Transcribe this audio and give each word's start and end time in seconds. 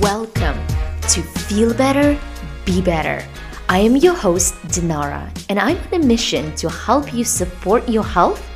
Welcome 0.00 0.58
to 1.08 1.22
Feel 1.22 1.72
Better, 1.72 2.20
Be 2.66 2.82
Better. 2.82 3.24
I 3.70 3.78
am 3.78 3.96
your 3.96 4.12
host, 4.12 4.54
Dinara, 4.68 5.26
and 5.48 5.58
I'm 5.58 5.78
on 5.78 6.02
a 6.02 6.04
mission 6.04 6.54
to 6.56 6.68
help 6.68 7.14
you 7.14 7.24
support 7.24 7.88
your 7.88 8.04
health 8.04 8.46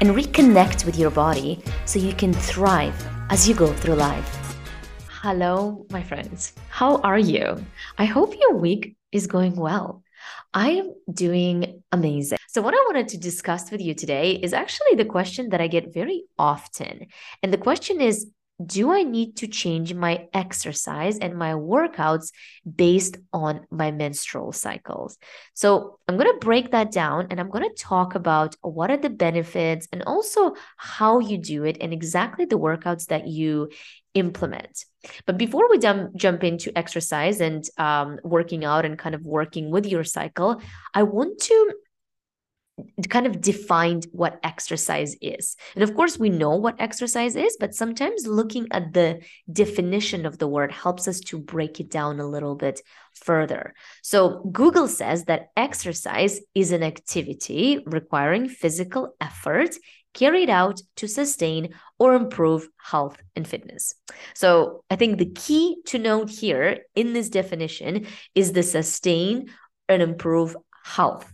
and 0.00 0.08
reconnect 0.08 0.84
with 0.84 0.98
your 0.98 1.12
body 1.12 1.62
so 1.84 2.00
you 2.00 2.12
can 2.14 2.32
thrive 2.32 2.96
as 3.30 3.48
you 3.48 3.54
go 3.54 3.72
through 3.72 3.94
life. 3.94 4.58
Hello, 5.08 5.86
my 5.92 6.02
friends. 6.02 6.54
How 6.68 6.96
are 7.02 7.18
you? 7.18 7.64
I 7.96 8.06
hope 8.06 8.34
your 8.36 8.56
week 8.56 8.96
is 9.12 9.28
going 9.28 9.54
well. 9.54 10.02
I 10.52 10.70
am 10.70 10.94
doing 11.12 11.80
amazing. 11.92 12.38
So, 12.48 12.60
what 12.60 12.74
I 12.74 12.82
wanted 12.88 13.06
to 13.08 13.18
discuss 13.18 13.70
with 13.70 13.80
you 13.80 13.94
today 13.94 14.32
is 14.32 14.52
actually 14.52 14.96
the 14.96 15.04
question 15.04 15.50
that 15.50 15.60
I 15.60 15.68
get 15.68 15.94
very 15.94 16.24
often. 16.38 17.06
And 17.40 17.52
the 17.52 17.58
question 17.58 18.00
is 18.00 18.26
Do 18.64 18.90
I 18.92 19.04
need 19.04 19.36
to 19.36 19.46
change 19.46 19.94
my 19.94 20.26
exercise 20.34 21.18
and 21.18 21.36
my 21.36 21.52
workouts 21.52 22.32
based 22.68 23.16
on 23.32 23.66
my 23.70 23.92
menstrual 23.92 24.52
cycles? 24.52 25.16
So, 25.54 25.98
I'm 26.08 26.16
going 26.16 26.32
to 26.32 26.44
break 26.44 26.72
that 26.72 26.90
down 26.90 27.28
and 27.30 27.38
I'm 27.38 27.50
going 27.50 27.68
to 27.68 27.82
talk 27.82 28.14
about 28.14 28.56
what 28.62 28.90
are 28.90 28.96
the 28.96 29.10
benefits 29.10 29.86
and 29.92 30.02
also 30.02 30.54
how 30.76 31.20
you 31.20 31.38
do 31.38 31.64
it 31.64 31.76
and 31.80 31.92
exactly 31.92 32.46
the 32.46 32.58
workouts 32.58 33.06
that 33.06 33.28
you 33.28 33.68
implement. 34.14 34.84
But 35.26 35.38
before 35.38 35.70
we 35.70 35.78
jump 35.78 36.16
jump 36.16 36.42
into 36.42 36.76
exercise 36.76 37.40
and 37.40 37.64
um, 37.78 38.18
working 38.24 38.64
out 38.64 38.84
and 38.84 38.98
kind 38.98 39.14
of 39.14 39.24
working 39.24 39.70
with 39.70 39.86
your 39.86 40.04
cycle, 40.04 40.60
I 40.94 41.04
want 41.04 41.38
to 41.42 41.74
kind 43.08 43.26
of 43.26 43.40
defined 43.40 44.06
what 44.12 44.38
exercise 44.42 45.16
is. 45.20 45.56
And 45.74 45.82
of 45.82 45.94
course, 45.94 46.18
we 46.18 46.30
know 46.30 46.56
what 46.56 46.80
exercise 46.80 47.36
is, 47.36 47.56
but 47.58 47.74
sometimes 47.74 48.26
looking 48.26 48.66
at 48.70 48.92
the 48.92 49.20
definition 49.50 50.26
of 50.26 50.38
the 50.38 50.48
word 50.48 50.72
helps 50.72 51.08
us 51.08 51.20
to 51.20 51.38
break 51.38 51.80
it 51.80 51.90
down 51.90 52.20
a 52.20 52.28
little 52.28 52.54
bit 52.54 52.80
further. 53.14 53.74
So, 54.02 54.42
Google 54.52 54.88
says 54.88 55.24
that 55.24 55.48
exercise 55.56 56.40
is 56.54 56.72
an 56.72 56.82
activity 56.82 57.82
requiring 57.86 58.48
physical 58.48 59.14
effort 59.20 59.74
carried 60.14 60.50
out 60.50 60.80
to 60.96 61.06
sustain 61.06 61.74
or 61.98 62.14
improve 62.14 62.68
health 62.78 63.18
and 63.36 63.46
fitness. 63.46 63.94
So, 64.34 64.84
I 64.90 64.96
think 64.96 65.18
the 65.18 65.30
key 65.30 65.78
to 65.86 65.98
note 65.98 66.30
here 66.30 66.80
in 66.94 67.12
this 67.12 67.28
definition 67.28 68.06
is 68.34 68.52
the 68.52 68.62
sustain 68.62 69.50
and 69.88 70.02
improve 70.02 70.56
health. 70.84 71.30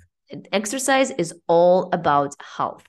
Exercise 0.52 1.10
is 1.12 1.34
all 1.46 1.88
about 1.92 2.34
health. 2.56 2.84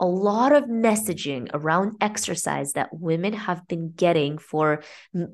A 0.00 0.06
lot 0.06 0.52
of 0.52 0.64
messaging 0.64 1.48
around 1.54 1.96
exercise 2.00 2.72
that 2.72 2.92
women 2.92 3.32
have 3.32 3.66
been 3.68 3.92
getting 3.92 4.38
for 4.38 4.82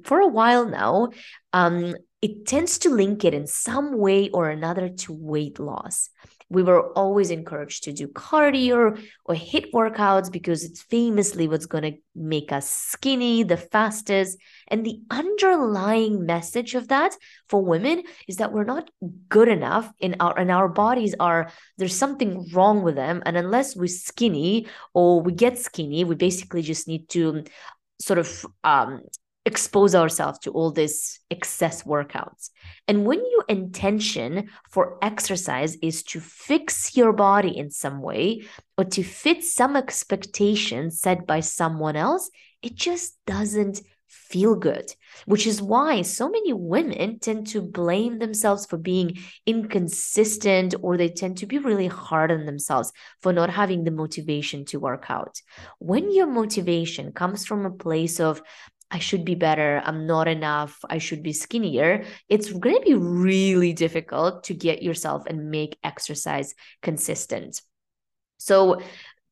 for 0.05 0.21
a 0.21 0.29
while 0.29 0.69
now 0.69 1.09
um, 1.53 1.95
it 2.21 2.47
tends 2.47 2.79
to 2.81 2.91
link 2.91 3.25
it 3.25 3.33
in 3.33 3.47
some 3.47 3.97
way 3.97 4.29
or 4.31 4.51
another 4.51 4.89
to 4.89 5.13
weight 5.13 5.59
loss 5.59 6.11
we 6.51 6.63
were 6.63 6.93
always 6.93 7.31
encouraged 7.31 7.85
to 7.85 7.93
do 7.93 8.09
cardio 8.09 8.99
or 9.27 9.35
HIIT 9.35 9.71
workouts 9.73 10.33
because 10.33 10.65
it's 10.65 10.83
famously 10.83 11.47
what's 11.47 11.67
going 11.67 11.85
to 11.85 11.99
make 12.15 12.53
us 12.53 12.69
skinny 12.69 13.43
the 13.43 13.57
fastest. 13.57 14.39
And 14.69 14.85
the 14.85 15.01
underlying 15.11 16.25
message 16.25 16.75
of 16.75 16.89
that 16.89 17.15
for 17.49 17.63
women 17.63 18.03
is 18.27 18.37
that 18.37 18.53
we're 18.53 18.65
not 18.65 18.91
good 19.29 19.49
enough 19.49 19.93
in 20.01 20.17
our 20.21 20.39
and 20.39 20.51
our 20.51 20.69
bodies 20.69 21.15
are 21.21 21.51
there's 21.77 21.97
something 21.97 22.49
wrong 22.53 22.83
with 22.83 22.95
them. 22.95 23.23
And 23.27 23.37
unless 23.37 23.77
we're 23.77 23.89
skinny 23.89 24.69
or 24.95 25.21
we 25.21 25.33
get 25.33 25.59
skinny, 25.59 26.05
we 26.05 26.15
basically 26.15 26.63
just 26.63 26.89
need 26.89 27.09
to 27.11 27.45
sort 28.01 28.19
of 28.19 28.47
um, 28.65 29.03
expose 29.49 29.95
ourselves 29.95 30.39
to 30.41 30.53
all 30.53 30.71
this 30.71 31.19
excess 31.31 31.83
workouts. 31.83 32.51
And 32.87 33.05
when 33.05 33.19
your 33.19 33.45
intention 33.49 34.51
for 34.71 34.99
exercise 35.03 35.77
is 35.83 36.03
to 36.05 36.21
fix 36.21 36.97
your 36.97 37.13
body 37.13 37.57
in 37.57 37.71
some 37.71 38.01
way 38.01 38.43
or 38.77 38.85
to 38.85 39.03
fit 39.03 39.43
some 39.43 39.75
expectation 39.75 40.91
set 40.91 41.27
by 41.27 41.41
someone 41.41 41.97
else, 41.97 42.31
it 42.63 42.77
just 42.77 43.17
doesn't 43.27 43.81
feel 44.09 44.55
good, 44.55 44.93
which 45.27 45.47
is 45.47 45.63
why 45.63 46.03
so 46.03 46.29
many 46.29 46.53
women 46.53 47.19
tend 47.19 47.47
to 47.47 47.61
blame 47.63 48.19
themselves 48.19 48.67
for 48.67 48.79
being 48.79 49.19
inconsistent 49.47 50.75
or 50.83 50.97
they 50.97 51.09
tend 51.09 51.39
to 51.39 51.47
be 51.47 51.59
really 51.59 51.87
hard 51.87 52.31
on 52.31 52.47
themselves 52.47 52.93
for 53.21 53.33
not 53.33 53.51
having 53.51 53.85
the 53.85 53.91
motivation 53.91 54.65
to 54.65 54.81
work 54.81 55.07
out. 55.09 55.41
When 55.79 56.13
your 56.13 56.27
motivation 56.27 57.13
comes 57.13 57.47
from 57.47 57.67
a 57.67 57.71
place 57.71 58.21
of, 58.21 58.43
I 58.91 58.99
should 58.99 59.25
be 59.25 59.35
better. 59.35 59.83
I'm 59.85 60.07
not 60.07 60.29
enough. 60.29 60.79
I 60.89 60.99
should 60.99 61.23
be 61.23 61.33
skinnier. 61.33 62.05
It's 62.29 62.51
going 62.51 62.77
to 62.77 62.81
be 62.81 62.95
really 62.95 63.73
difficult 63.73 64.45
to 64.45 64.55
get 64.55 64.83
yourself 64.83 65.25
and 65.27 65.51
make 65.51 65.79
exercise 65.85 66.55
consistent. 66.83 67.61
So, 68.39 68.81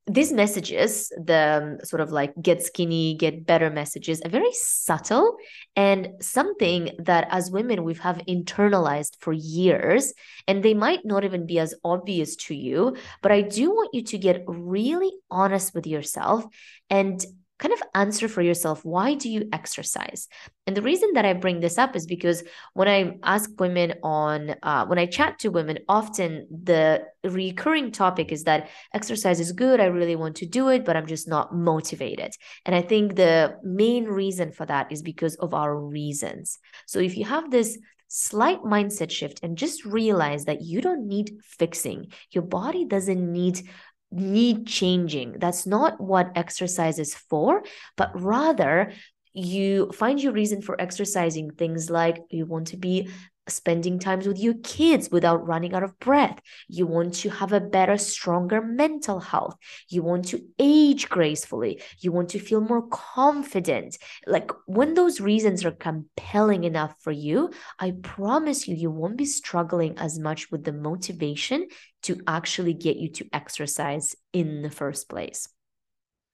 these 0.08 0.32
messages, 0.32 1.08
the 1.20 1.78
um, 1.80 1.84
sort 1.84 2.00
of 2.00 2.12
like 2.12 2.32
get 2.40 2.62
skinny, 2.62 3.16
get 3.16 3.44
better 3.44 3.70
messages, 3.70 4.22
are 4.22 4.28
very 4.28 4.52
subtle 4.52 5.36
and 5.74 6.10
something 6.20 6.92
that 7.00 7.26
as 7.30 7.50
women 7.50 7.82
we've 7.82 7.98
have 7.98 8.22
internalized 8.28 9.16
for 9.18 9.32
years. 9.32 10.14
And 10.46 10.62
they 10.62 10.74
might 10.74 11.04
not 11.04 11.24
even 11.24 11.44
be 11.44 11.58
as 11.58 11.74
obvious 11.82 12.36
to 12.36 12.54
you, 12.54 12.96
but 13.20 13.32
I 13.32 13.40
do 13.40 13.70
want 13.70 13.94
you 13.94 14.02
to 14.04 14.18
get 14.18 14.44
really 14.46 15.10
honest 15.28 15.74
with 15.74 15.88
yourself 15.88 16.44
and 16.88 17.24
kind 17.58 17.72
of 17.72 17.82
answer 17.94 18.28
for 18.28 18.42
yourself 18.42 18.84
why 18.84 19.14
do 19.14 19.30
you 19.30 19.48
exercise 19.52 20.28
and 20.66 20.76
the 20.76 20.82
reason 20.82 21.12
that 21.14 21.24
i 21.24 21.32
bring 21.32 21.60
this 21.60 21.78
up 21.78 21.96
is 21.96 22.06
because 22.06 22.42
when 22.74 22.88
i 22.88 23.16
ask 23.22 23.50
women 23.58 23.94
on 24.02 24.54
uh, 24.62 24.84
when 24.86 24.98
i 24.98 25.06
chat 25.06 25.38
to 25.38 25.48
women 25.48 25.78
often 25.88 26.46
the 26.50 27.02
recurring 27.24 27.90
topic 27.90 28.30
is 28.30 28.44
that 28.44 28.68
exercise 28.92 29.40
is 29.40 29.52
good 29.52 29.80
i 29.80 29.86
really 29.86 30.16
want 30.16 30.36
to 30.36 30.46
do 30.46 30.68
it 30.68 30.84
but 30.84 30.96
i'm 30.96 31.06
just 31.06 31.28
not 31.28 31.54
motivated 31.54 32.34
and 32.64 32.74
i 32.74 32.82
think 32.82 33.16
the 33.16 33.56
main 33.62 34.04
reason 34.04 34.52
for 34.52 34.66
that 34.66 34.92
is 34.92 35.02
because 35.02 35.34
of 35.36 35.54
our 35.54 35.74
reasons 35.78 36.58
so 36.86 36.98
if 36.98 37.16
you 37.16 37.24
have 37.24 37.50
this 37.50 37.78
slight 38.08 38.62
mindset 38.62 39.10
shift 39.10 39.40
and 39.42 39.58
just 39.58 39.84
realize 39.84 40.44
that 40.44 40.62
you 40.62 40.80
don't 40.80 41.06
need 41.06 41.38
fixing. 41.42 42.06
Your 42.30 42.44
body 42.44 42.84
doesn't 42.84 43.32
need 43.32 43.68
need 44.16 44.66
changing. 44.66 45.36
That's 45.38 45.66
not 45.66 46.00
what 46.00 46.32
exercise 46.34 46.98
is 46.98 47.14
for, 47.14 47.62
but 47.96 48.10
rather 48.20 48.92
you 49.32 49.92
find 49.92 50.22
your 50.22 50.32
reason 50.32 50.62
for 50.62 50.80
exercising 50.80 51.50
things 51.50 51.90
like 51.90 52.18
you 52.30 52.46
want 52.46 52.68
to 52.68 52.78
be 52.78 53.10
spending 53.48 53.98
times 53.98 54.26
with 54.26 54.38
your 54.38 54.54
kids 54.62 55.10
without 55.10 55.46
running 55.46 55.74
out 55.74 55.82
of 55.82 55.98
breath. 55.98 56.40
You 56.68 56.86
want 56.86 57.14
to 57.14 57.30
have 57.30 57.52
a 57.52 57.60
better, 57.60 57.96
stronger 57.96 58.60
mental 58.60 59.20
health. 59.20 59.56
You 59.88 60.02
want 60.02 60.28
to 60.28 60.42
age 60.58 61.08
gracefully. 61.08 61.82
You 62.00 62.12
want 62.12 62.30
to 62.30 62.38
feel 62.38 62.60
more 62.60 62.86
confident. 62.88 63.98
Like 64.26 64.50
when 64.66 64.94
those 64.94 65.20
reasons 65.20 65.64
are 65.64 65.72
compelling 65.72 66.64
enough 66.64 66.94
for 67.00 67.12
you, 67.12 67.50
I 67.78 67.92
promise 68.02 68.66
you, 68.66 68.74
you 68.74 68.90
won't 68.90 69.16
be 69.16 69.26
struggling 69.26 69.98
as 69.98 70.18
much 70.18 70.50
with 70.50 70.64
the 70.64 70.72
motivation 70.72 71.68
to 72.02 72.20
actually 72.26 72.74
get 72.74 72.96
you 72.96 73.10
to 73.10 73.28
exercise 73.32 74.14
in 74.32 74.62
the 74.62 74.70
first 74.70 75.08
place. 75.08 75.48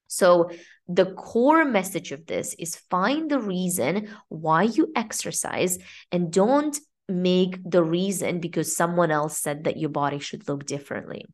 So, 0.07 0.51
the 0.87 1.13
core 1.13 1.65
message 1.65 2.11
of 2.11 2.27
this 2.27 2.53
is 2.59 2.75
find 2.75 3.31
the 3.31 3.39
reason 3.39 4.09
why 4.27 4.63
you 4.63 4.91
exercise 4.95 5.79
and 6.11 6.31
don't 6.31 6.77
make 7.09 7.57
the 7.69 7.83
reason 7.83 8.39
because 8.39 8.75
someone 8.75 9.11
else 9.11 9.37
said 9.37 9.65
that 9.65 9.77
your 9.77 9.89
body 9.89 10.19
should 10.19 10.47
look 10.47 10.65
differently. 10.65 11.25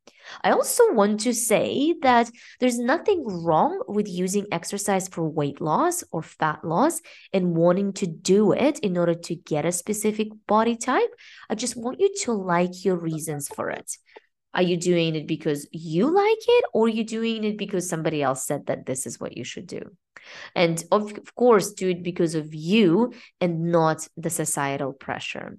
I 0.43 0.51
also 0.51 0.93
want 0.93 1.19
to 1.21 1.33
say 1.33 1.95
that 2.01 2.29
there's 2.59 2.79
nothing 2.79 3.23
wrong 3.25 3.83
with 3.87 4.07
using 4.07 4.47
exercise 4.51 5.07
for 5.07 5.27
weight 5.29 5.61
loss 5.61 6.03
or 6.11 6.23
fat 6.23 6.63
loss 6.63 7.01
and 7.33 7.55
wanting 7.55 7.93
to 7.93 8.07
do 8.07 8.51
it 8.51 8.79
in 8.79 8.97
order 8.97 9.13
to 9.13 9.35
get 9.35 9.65
a 9.65 9.71
specific 9.71 10.29
body 10.47 10.75
type. 10.75 11.09
I 11.49 11.55
just 11.55 11.75
want 11.75 11.99
you 11.99 12.13
to 12.23 12.33
like 12.33 12.83
your 12.83 12.97
reasons 12.97 13.47
for 13.47 13.69
it. 13.69 13.91
Are 14.53 14.63
you 14.63 14.77
doing 14.77 15.15
it 15.15 15.27
because 15.27 15.67
you 15.71 16.09
like 16.09 16.37
it 16.47 16.65
or 16.73 16.85
are 16.85 16.89
you 16.89 17.03
doing 17.03 17.43
it 17.43 17.57
because 17.57 17.87
somebody 17.87 18.23
else 18.23 18.45
said 18.45 18.65
that 18.65 18.87
this 18.87 19.05
is 19.05 19.19
what 19.19 19.37
you 19.37 19.43
should 19.43 19.67
do? 19.67 19.81
And 20.55 20.83
of, 20.91 21.17
of 21.17 21.35
course, 21.35 21.73
do 21.73 21.89
it 21.89 22.03
because 22.03 22.35
of 22.35 22.53
you 22.53 23.13
and 23.41 23.71
not 23.71 24.07
the 24.17 24.29
societal 24.29 24.93
pressure. 24.93 25.57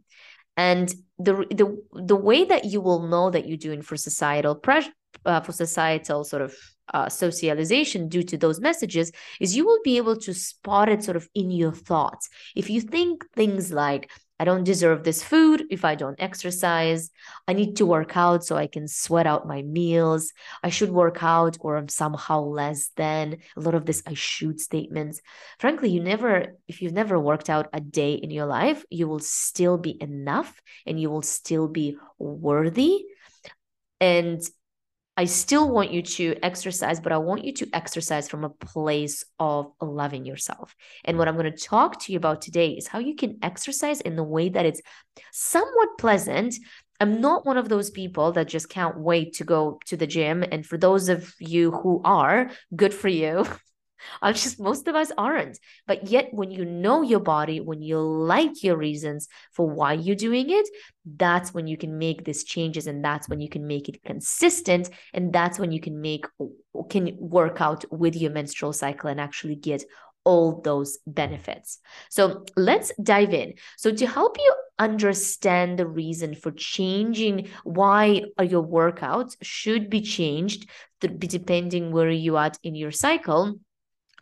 And 0.56 0.92
the, 1.18 1.46
the, 1.50 1.80
the 1.92 2.16
way 2.16 2.44
that 2.44 2.64
you 2.64 2.80
will 2.80 3.06
know 3.08 3.30
that 3.30 3.46
you're 3.48 3.56
doing 3.56 3.82
for 3.82 3.96
societal 3.96 4.54
pressure, 4.54 4.92
uh, 5.24 5.40
for 5.40 5.52
societal 5.52 6.24
sort 6.24 6.42
of 6.42 6.54
uh, 6.92 7.08
socialization 7.08 8.08
due 8.08 8.22
to 8.24 8.36
those 8.36 8.60
messages 8.60 9.12
is 9.40 9.56
you 9.56 9.64
will 9.64 9.80
be 9.84 9.96
able 9.96 10.16
to 10.16 10.34
spot 10.34 10.88
it 10.88 11.04
sort 11.04 11.16
of 11.16 11.28
in 11.34 11.50
your 11.50 11.72
thoughts. 11.72 12.28
If 12.56 12.68
you 12.68 12.80
think 12.80 13.24
things 13.34 13.72
like, 13.72 14.10
I 14.40 14.44
don't 14.44 14.64
deserve 14.64 15.04
this 15.04 15.22
food 15.22 15.64
if 15.68 15.84
I 15.84 15.94
don't 15.94 16.18
exercise. 16.18 17.10
I 17.46 17.52
need 17.52 17.76
to 17.76 17.84
work 17.84 18.16
out 18.16 18.42
so 18.42 18.56
I 18.56 18.68
can 18.68 18.88
sweat 18.88 19.26
out 19.26 19.46
my 19.46 19.60
meals. 19.60 20.32
I 20.62 20.70
should 20.70 20.90
work 20.90 21.22
out 21.22 21.58
or 21.60 21.76
I'm 21.76 21.88
somehow 21.88 22.40
less 22.40 22.88
than. 22.96 23.36
A 23.54 23.60
lot 23.60 23.74
of 23.74 23.84
this 23.84 24.02
I 24.06 24.14
should 24.14 24.58
statements. 24.58 25.20
Frankly, 25.58 25.90
you 25.90 26.02
never, 26.02 26.56
if 26.66 26.80
you've 26.80 26.94
never 26.94 27.20
worked 27.20 27.50
out 27.50 27.68
a 27.74 27.82
day 27.82 28.14
in 28.14 28.30
your 28.30 28.46
life, 28.46 28.82
you 28.88 29.06
will 29.08 29.18
still 29.20 29.76
be 29.76 30.00
enough 30.00 30.58
and 30.86 30.98
you 30.98 31.10
will 31.10 31.20
still 31.20 31.68
be 31.68 31.98
worthy. 32.18 33.04
And 34.00 34.40
I 35.20 35.26
still 35.26 35.68
want 35.68 35.92
you 35.92 36.00
to 36.00 36.34
exercise, 36.42 36.98
but 36.98 37.12
I 37.12 37.18
want 37.18 37.44
you 37.44 37.52
to 37.52 37.68
exercise 37.74 38.26
from 38.26 38.42
a 38.42 38.48
place 38.48 39.22
of 39.38 39.70
loving 39.78 40.24
yourself. 40.24 40.74
And 41.04 41.18
what 41.18 41.28
I'm 41.28 41.36
going 41.36 41.52
to 41.52 41.64
talk 41.64 42.00
to 42.00 42.12
you 42.12 42.16
about 42.16 42.40
today 42.40 42.70
is 42.70 42.86
how 42.86 43.00
you 43.00 43.14
can 43.14 43.36
exercise 43.42 44.00
in 44.00 44.16
the 44.16 44.24
way 44.24 44.48
that 44.48 44.64
it's 44.64 44.80
somewhat 45.30 45.98
pleasant. 45.98 46.54
I'm 47.00 47.20
not 47.20 47.44
one 47.44 47.58
of 47.58 47.68
those 47.68 47.90
people 47.90 48.32
that 48.32 48.48
just 48.48 48.70
can't 48.70 48.98
wait 48.98 49.34
to 49.34 49.44
go 49.44 49.78
to 49.88 49.96
the 49.98 50.06
gym. 50.06 50.42
And 50.50 50.64
for 50.64 50.78
those 50.78 51.10
of 51.10 51.34
you 51.38 51.70
who 51.70 52.00
are, 52.02 52.50
good 52.74 52.94
for 52.94 53.08
you. 53.08 53.44
I'm 54.22 54.34
just 54.34 54.60
most 54.60 54.88
of 54.88 54.94
us 54.94 55.12
aren't. 55.16 55.58
But 55.86 56.08
yet, 56.08 56.28
when 56.32 56.50
you 56.50 56.64
know 56.64 57.02
your 57.02 57.20
body, 57.20 57.60
when 57.60 57.82
you 57.82 57.98
like 57.98 58.62
your 58.62 58.76
reasons 58.76 59.28
for 59.52 59.68
why 59.68 59.94
you're 59.94 60.16
doing 60.16 60.50
it, 60.50 60.68
that's 61.16 61.54
when 61.54 61.66
you 61.66 61.76
can 61.76 61.98
make 61.98 62.24
these 62.24 62.44
changes 62.44 62.86
and 62.86 63.04
that's 63.04 63.28
when 63.28 63.40
you 63.40 63.48
can 63.48 63.66
make 63.66 63.88
it 63.88 64.02
consistent. 64.04 64.90
And 65.14 65.32
that's 65.32 65.58
when 65.58 65.72
you 65.72 65.80
can 65.80 66.00
make, 66.00 66.26
can 66.88 67.16
work 67.18 67.60
out 67.60 67.84
with 67.90 68.16
your 68.16 68.30
menstrual 68.30 68.72
cycle 68.72 69.10
and 69.10 69.20
actually 69.20 69.56
get 69.56 69.84
all 70.24 70.60
those 70.60 70.98
benefits. 71.06 71.78
So 72.10 72.44
let's 72.56 72.92
dive 73.02 73.32
in. 73.32 73.54
So, 73.78 73.90
to 73.92 74.06
help 74.06 74.36
you 74.38 74.54
understand 74.78 75.78
the 75.78 75.86
reason 75.86 76.34
for 76.34 76.50
changing 76.52 77.48
why 77.64 78.22
your 78.40 78.64
workouts 78.64 79.36
should 79.42 79.90
be 79.90 80.00
changed, 80.00 80.68
depending 81.00 81.90
where 81.90 82.10
you 82.10 82.36
at 82.36 82.58
in 82.62 82.74
your 82.74 82.90
cycle, 82.90 83.54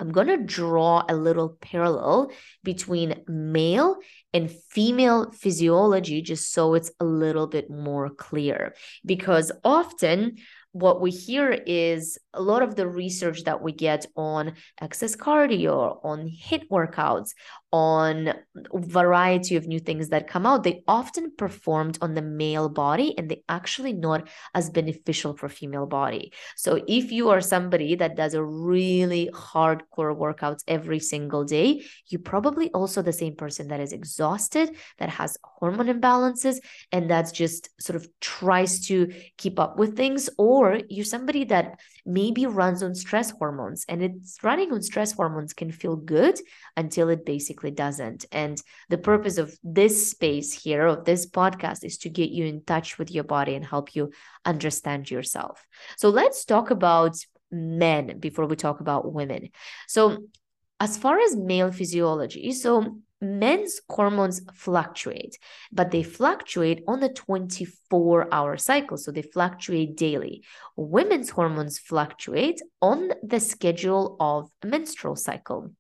I'm 0.01 0.13
going 0.13 0.29
to 0.29 0.37
draw 0.37 1.05
a 1.09 1.15
little 1.15 1.57
parallel 1.61 2.31
between 2.63 3.23
male 3.27 3.97
and 4.33 4.51
female 4.71 5.33
physiology 5.33 6.23
just 6.23 6.53
so 6.53 6.75
it's 6.75 6.91
a 7.01 7.05
little 7.05 7.47
bit 7.47 7.69
more 7.71 8.11
clear. 8.11 8.75
Because 9.05 9.51
often 9.65 10.37
what 10.73 11.01
we 11.01 11.11
hear 11.11 11.51
is 11.51 12.19
a 12.35 12.43
lot 12.43 12.63
of 12.63 12.77
the 12.77 12.87
research 12.87 13.45
that 13.45 13.63
we 13.63 13.73
get 13.73 14.07
on 14.17 14.55
excess 14.81 15.17
cardio, 15.17 15.99
on 16.05 16.29
HIIT 16.29 16.69
workouts, 16.71 17.31
on 17.71 18.33
variety 18.73 19.57
of 19.57 19.67
new 19.67 19.79
things 19.79 20.09
that 20.09 20.29
come 20.29 20.47
out, 20.47 20.63
they 20.65 20.83
often 20.89 21.33
performed 21.37 21.99
on 22.01 22.15
the 22.15 22.23
male 22.23 22.69
body 22.69 23.15
and 23.19 23.29
they 23.29 23.43
actually 23.49 23.93
not 23.93 24.29
as 24.55 24.71
beneficial 24.71 25.37
for 25.37 25.49
female 25.49 25.87
body. 25.87 26.33
So 26.57 26.83
if 26.89 27.13
you 27.13 27.29
are 27.29 27.41
somebody 27.41 27.95
that 27.97 28.17
does 28.17 28.35
a 28.35 28.43
really 28.43 29.29
hardcore 29.35 30.17
workouts 30.17 30.65
every 30.67 30.99
single 30.99 31.45
day, 31.45 31.85
you 32.07 32.19
probably 32.19 32.71
also 32.71 33.03
the 33.03 33.13
same 33.13 33.37
person 33.37 33.69
that 33.69 33.81
is 33.81 33.93
exhausted, 33.93 34.71
that 34.99 35.11
has 35.11 35.37
hormone 35.43 35.89
imbalances, 35.89 36.59
and 36.91 37.11
that's 37.11 37.33
just 37.33 37.69
sort 37.81 37.97
of 37.97 38.09
tries 38.21 38.87
to 38.87 39.13
keep 39.37 39.59
up 39.61 39.79
with 39.79 39.97
things, 39.97 40.31
or 40.39 40.81
you're 40.89 41.05
somebody 41.05 41.45
that 41.45 41.79
maybe 42.05 42.47
runs 42.47 42.83
on 42.83 42.95
stress 42.95 43.31
hormones 43.31 43.85
and 43.89 44.03
it's 44.03 44.39
running 44.43 44.73
on 44.73 44.83
stress 44.83 45.13
hormones 45.13 45.53
can 45.53 45.71
feel 45.71 45.97
good 45.97 46.39
until 46.77 47.09
it 47.09 47.25
basically 47.25 47.71
doesn't. 47.71 48.25
And 48.33 48.61
the 48.89 48.99
purpose 48.99 49.39
of 49.39 49.57
this 49.63 50.11
space 50.11 50.53
here 50.53 50.87
of 50.87 51.05
this 51.05 51.27
podcast 51.27 51.85
is 51.85 51.99
to 51.99 52.09
get 52.09 52.31
you 52.31 52.47
in 52.47 52.63
touch 52.65 52.99
with 52.99 53.11
your 53.11 53.25
body 53.25 53.55
and 53.55 53.65
help 53.65 53.95
you 53.95 54.13
understand 54.45 55.11
yourself. 55.11 55.67
So 55.97 56.09
let's 56.11 56.45
talk 56.45 56.71
about 56.71 57.17
men 57.51 58.19
before 58.19 58.47
we 58.47 58.57
talk 58.57 58.81
about 58.81 59.13
women. 59.13 59.51
So 59.87 60.25
as 60.81 60.97
far 60.97 61.19
as 61.19 61.35
male 61.37 61.73
physiology 61.73 62.53
so 62.53 62.99
men's 63.21 63.81
hormones 63.89 64.43
fluctuate, 64.55 65.39
but 65.73 65.91
they 65.91 66.03
fluctuate 66.03 66.83
on 66.87 67.03
a 67.03 67.13
24 67.13 68.33
hour 68.33 68.57
cycle. 68.57 68.97
So 68.97 69.11
they 69.11 69.23
fluctuate 69.23 69.97
daily. 69.97 70.45
Women's 70.77 71.31
hormones 71.31 71.79
fluctuate 71.79 72.61
on 72.81 73.13
the 73.23 73.41
schedule 73.41 74.17
of 74.21 74.51
a 74.63 74.67
menstrual 74.67 75.17
cycle. 75.17 75.73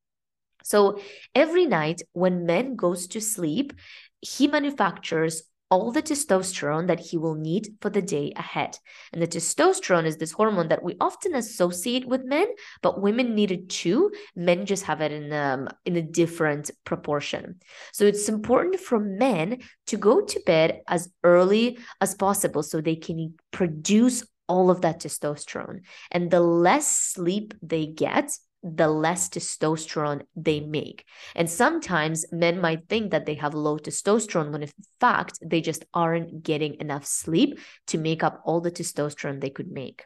So 0.64 1.00
every 1.34 1.66
night 1.66 2.02
when 2.12 2.44
men 2.44 2.76
goes 2.76 3.06
to 3.08 3.20
sleep, 3.20 3.72
he 4.20 4.48
manufactures 4.48 5.42
all 5.70 5.92
the 5.92 6.02
testosterone 6.02 6.86
that 6.86 7.00
he 7.00 7.18
will 7.18 7.34
need 7.34 7.68
for 7.80 7.90
the 7.90 8.02
day 8.02 8.32
ahead. 8.36 8.78
And 9.12 9.20
the 9.20 9.26
testosterone 9.26 10.06
is 10.06 10.16
this 10.16 10.32
hormone 10.32 10.68
that 10.68 10.82
we 10.82 10.96
often 11.00 11.34
associate 11.34 12.06
with 12.06 12.24
men, 12.24 12.46
but 12.82 13.02
women 13.02 13.34
need 13.34 13.50
it 13.50 13.68
too. 13.68 14.10
Men 14.34 14.66
just 14.66 14.84
have 14.84 15.00
it 15.00 15.12
in 15.12 15.32
um, 15.32 15.68
in 15.84 15.96
a 15.96 16.02
different 16.02 16.70
proportion. 16.84 17.60
So 17.92 18.04
it's 18.04 18.28
important 18.28 18.80
for 18.80 18.98
men 18.98 19.58
to 19.88 19.96
go 19.96 20.22
to 20.22 20.40
bed 20.46 20.80
as 20.88 21.10
early 21.22 21.78
as 22.00 22.14
possible 22.14 22.62
so 22.62 22.80
they 22.80 22.96
can 22.96 23.34
produce 23.50 24.24
all 24.48 24.70
of 24.70 24.80
that 24.80 25.00
testosterone. 25.00 25.80
And 26.10 26.30
the 26.30 26.40
less 26.40 26.88
sleep 26.88 27.54
they 27.62 27.86
get, 27.86 28.32
the 28.62 28.88
less 28.88 29.28
testosterone 29.28 30.22
they 30.34 30.60
make. 30.60 31.04
And 31.34 31.48
sometimes 31.48 32.24
men 32.32 32.60
might 32.60 32.88
think 32.88 33.12
that 33.12 33.26
they 33.26 33.34
have 33.34 33.54
low 33.54 33.78
testosterone 33.78 34.50
when 34.50 34.62
in 34.62 34.70
fact 35.00 35.38
they 35.44 35.60
just 35.60 35.84
aren't 35.94 36.42
getting 36.42 36.74
enough 36.80 37.06
sleep 37.06 37.58
to 37.88 37.98
make 37.98 38.22
up 38.22 38.42
all 38.44 38.60
the 38.60 38.70
testosterone 38.70 39.40
they 39.40 39.50
could 39.50 39.70
make. 39.70 40.04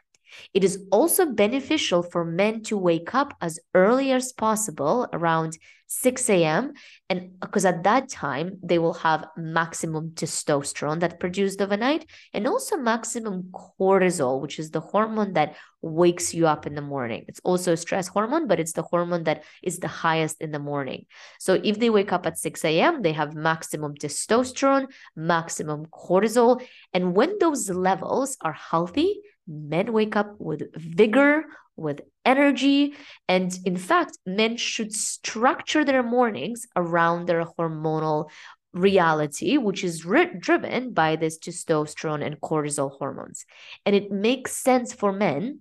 It 0.55 0.65
is 0.65 0.85
also 0.91 1.27
beneficial 1.27 2.03
for 2.03 2.25
men 2.25 2.63
to 2.65 2.77
wake 2.77 3.15
up 3.15 3.35
as 3.41 3.59
early 3.75 4.13
as 4.13 4.33
possible, 4.33 5.09
around 5.13 5.59
6 5.93 6.31
a.m. 6.31 6.73
And 7.11 7.39
because 7.39 7.67
at 7.67 7.85
that 7.85 8.09
time, 8.09 8.59
they 8.63 8.79
will 8.79 8.95
have 8.95 9.27
maximum 9.37 10.13
testosterone 10.13 11.01
that 11.01 11.21
produced 11.21 11.61
overnight 11.61 12.07
and 12.33 12.47
also 12.47 12.79
maximum 12.79 13.53
cortisol, 13.53 14.41
which 14.41 14.59
is 14.59 14.71
the 14.71 14.81
hormone 14.81 15.35
that 15.35 15.55
wakes 15.83 16.33
you 16.33 16.47
up 16.47 16.67
in 16.67 16.75
the 16.75 16.81
morning. 16.81 17.27
It's 17.29 17.41
also 17.45 17.73
a 17.73 17.77
stress 17.77 18.09
hormone, 18.09 18.47
but 18.47 18.59
it's 18.59 18.73
the 18.73 18.83
hormone 18.83 19.25
that 19.25 19.45
is 19.63 19.81
the 19.81 19.89
highest 19.89 20.41
in 20.41 20.51
the 20.51 20.59
morning. 20.59 21.05
So 21.39 21.61
if 21.63 21.79
they 21.79 21.91
wake 21.91 22.13
up 22.13 22.27
at 22.27 22.39
6 22.39 22.65
a.m., 22.65 23.03
they 23.03 23.13
have 23.13 23.35
maximum 23.35 23.95
testosterone, 23.95 24.87
maximum 25.15 25.87
cortisol. 25.87 26.63
And 26.95 27.15
when 27.15 27.39
those 27.39 27.69
levels 27.69 28.39
are 28.41 28.55
healthy, 28.55 29.21
men 29.47 29.93
wake 29.93 30.17
up 30.17 30.35
with 30.39 30.75
vigor, 30.75 31.45
with 31.77 32.01
energy. 32.25 32.95
And 33.29 33.57
in 33.65 33.77
fact, 33.77 34.19
men 34.27 34.57
should 34.57 34.93
structure 34.93 35.85
their 35.85 36.03
mornings 36.03 36.67
around 36.77 37.27
their 37.27 37.45
hormonal 37.45 38.31
reality, 38.73 39.59
which 39.59 39.85
is 39.85 40.05
ri- 40.05 40.35
driven 40.39 40.93
by 40.93 41.17
this 41.17 41.39
testosterone 41.39 42.25
and 42.25 42.41
cortisol 42.41 42.91
hormones. 42.99 43.45
And 43.85 43.95
it 43.95 44.11
makes 44.11 44.57
sense 44.57 44.93
for 44.93 45.13
men 45.13 45.61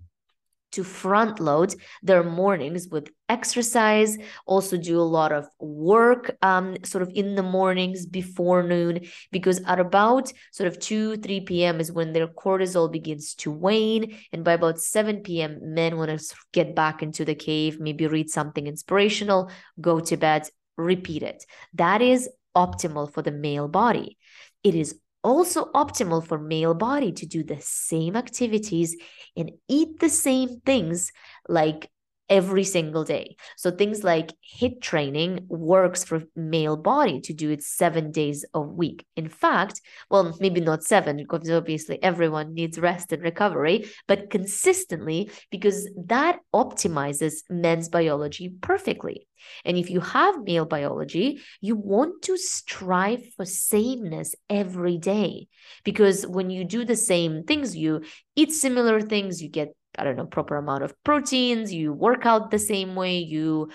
to 0.72 0.84
front 0.84 1.40
load 1.40 1.74
their 2.02 2.22
mornings 2.22 2.88
with 2.88 3.10
exercise, 3.28 4.18
also 4.46 4.76
do 4.76 5.00
a 5.00 5.02
lot 5.02 5.32
of 5.32 5.48
work 5.58 6.36
um, 6.42 6.76
sort 6.84 7.02
of 7.02 7.10
in 7.14 7.34
the 7.34 7.42
mornings 7.42 8.04
before 8.06 8.62
noon, 8.62 9.00
because 9.30 9.60
at 9.64 9.80
about 9.80 10.32
sort 10.52 10.68
of 10.68 10.78
2, 10.78 11.16
3 11.16 11.40
p.m. 11.40 11.80
is 11.80 11.92
when 11.92 12.12
their 12.12 12.26
cortisol 12.26 12.90
begins 12.90 13.34
to 13.36 13.50
wane. 13.50 14.18
And 14.32 14.44
by 14.44 14.52
about 14.52 14.80
7 14.80 15.22
p.m., 15.22 15.58
men 15.74 15.96
want 15.96 16.10
to 16.18 16.36
get 16.52 16.74
back 16.74 17.02
into 17.02 17.24
the 17.24 17.34
cave, 17.34 17.80
maybe 17.80 18.06
read 18.06 18.30
something 18.30 18.66
inspirational, 18.66 19.50
go 19.80 20.00
to 20.00 20.16
bed, 20.16 20.48
repeat 20.76 21.22
it. 21.22 21.44
That 21.74 22.02
is 22.02 22.28
optimal 22.56 23.12
for 23.12 23.22
the 23.22 23.32
male 23.32 23.68
body. 23.68 24.18
It 24.62 24.74
is 24.74 24.98
also 25.22 25.66
optimal 25.72 26.26
for 26.26 26.38
male 26.38 26.74
body 26.74 27.12
to 27.12 27.26
do 27.26 27.44
the 27.44 27.60
same 27.60 28.16
activities 28.16 28.96
and 29.36 29.52
eat 29.68 30.00
the 30.00 30.08
same 30.08 30.60
things 30.60 31.12
like 31.48 31.90
every 32.32 32.64
single 32.64 33.04
day. 33.04 33.36
So 33.58 33.70
things 33.70 34.02
like 34.02 34.32
HIIT 34.58 34.80
training 34.80 35.44
works 35.48 36.02
for 36.02 36.22
male 36.34 36.78
body 36.78 37.20
to 37.20 37.34
do 37.34 37.50
it 37.50 37.62
7 37.62 38.10
days 38.10 38.46
a 38.54 38.60
week. 38.60 39.04
In 39.16 39.28
fact, 39.28 39.82
well 40.10 40.34
maybe 40.40 40.62
not 40.62 40.82
7 40.82 41.18
because 41.18 41.50
obviously 41.50 42.02
everyone 42.02 42.54
needs 42.54 42.78
rest 42.78 43.12
and 43.12 43.22
recovery, 43.22 43.84
but 44.08 44.30
consistently 44.30 45.30
because 45.50 45.86
that 46.06 46.38
optimizes 46.54 47.42
men's 47.50 47.90
biology 47.90 48.54
perfectly. 48.62 49.28
And 49.66 49.76
if 49.76 49.90
you 49.90 50.00
have 50.00 50.44
male 50.44 50.64
biology, 50.64 51.40
you 51.60 51.76
want 51.76 52.22
to 52.22 52.38
strive 52.38 53.22
for 53.34 53.44
sameness 53.44 54.34
every 54.48 54.96
day. 54.96 55.48
Because 55.84 56.26
when 56.26 56.48
you 56.48 56.64
do 56.64 56.84
the 56.84 56.96
same 56.96 57.42
things, 57.44 57.76
you 57.76 58.02
eat 58.36 58.52
similar 58.52 59.00
things, 59.00 59.42
you 59.42 59.50
get 59.50 59.74
I 59.98 60.04
don't 60.04 60.16
know, 60.16 60.26
proper 60.26 60.56
amount 60.56 60.84
of 60.84 60.94
proteins, 61.04 61.72
you 61.72 61.92
work 61.92 62.24
out 62.24 62.50
the 62.50 62.58
same 62.58 62.94
way, 62.94 63.18
you 63.18 63.70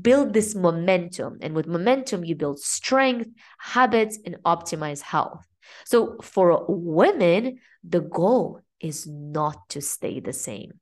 build 0.00 0.32
this 0.32 0.54
momentum. 0.54 1.38
And 1.42 1.54
with 1.54 1.66
momentum, 1.66 2.24
you 2.24 2.34
build 2.34 2.58
strength, 2.58 3.28
habits, 3.58 4.18
and 4.24 4.36
optimize 4.44 5.00
health. 5.02 5.46
So 5.84 6.16
for 6.22 6.64
women, 6.68 7.58
the 7.84 8.00
goal 8.00 8.60
is 8.80 9.06
not 9.06 9.68
to 9.70 9.80
stay 9.80 10.20
the 10.20 10.32
same 10.32 10.72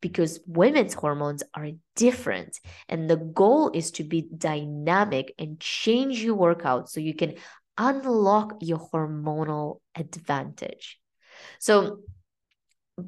because 0.00 0.40
women's 0.46 0.94
hormones 0.94 1.42
are 1.54 1.68
different. 1.94 2.58
And 2.88 3.08
the 3.08 3.16
goal 3.16 3.70
is 3.72 3.90
to 3.92 4.04
be 4.04 4.28
dynamic 4.36 5.34
and 5.38 5.60
change 5.60 6.22
your 6.22 6.34
workout 6.34 6.90
so 6.90 7.00
you 7.00 7.14
can 7.14 7.34
unlock 7.78 8.54
your 8.60 8.78
hormonal 8.78 9.80
advantage. 9.94 10.98
So, 11.58 12.00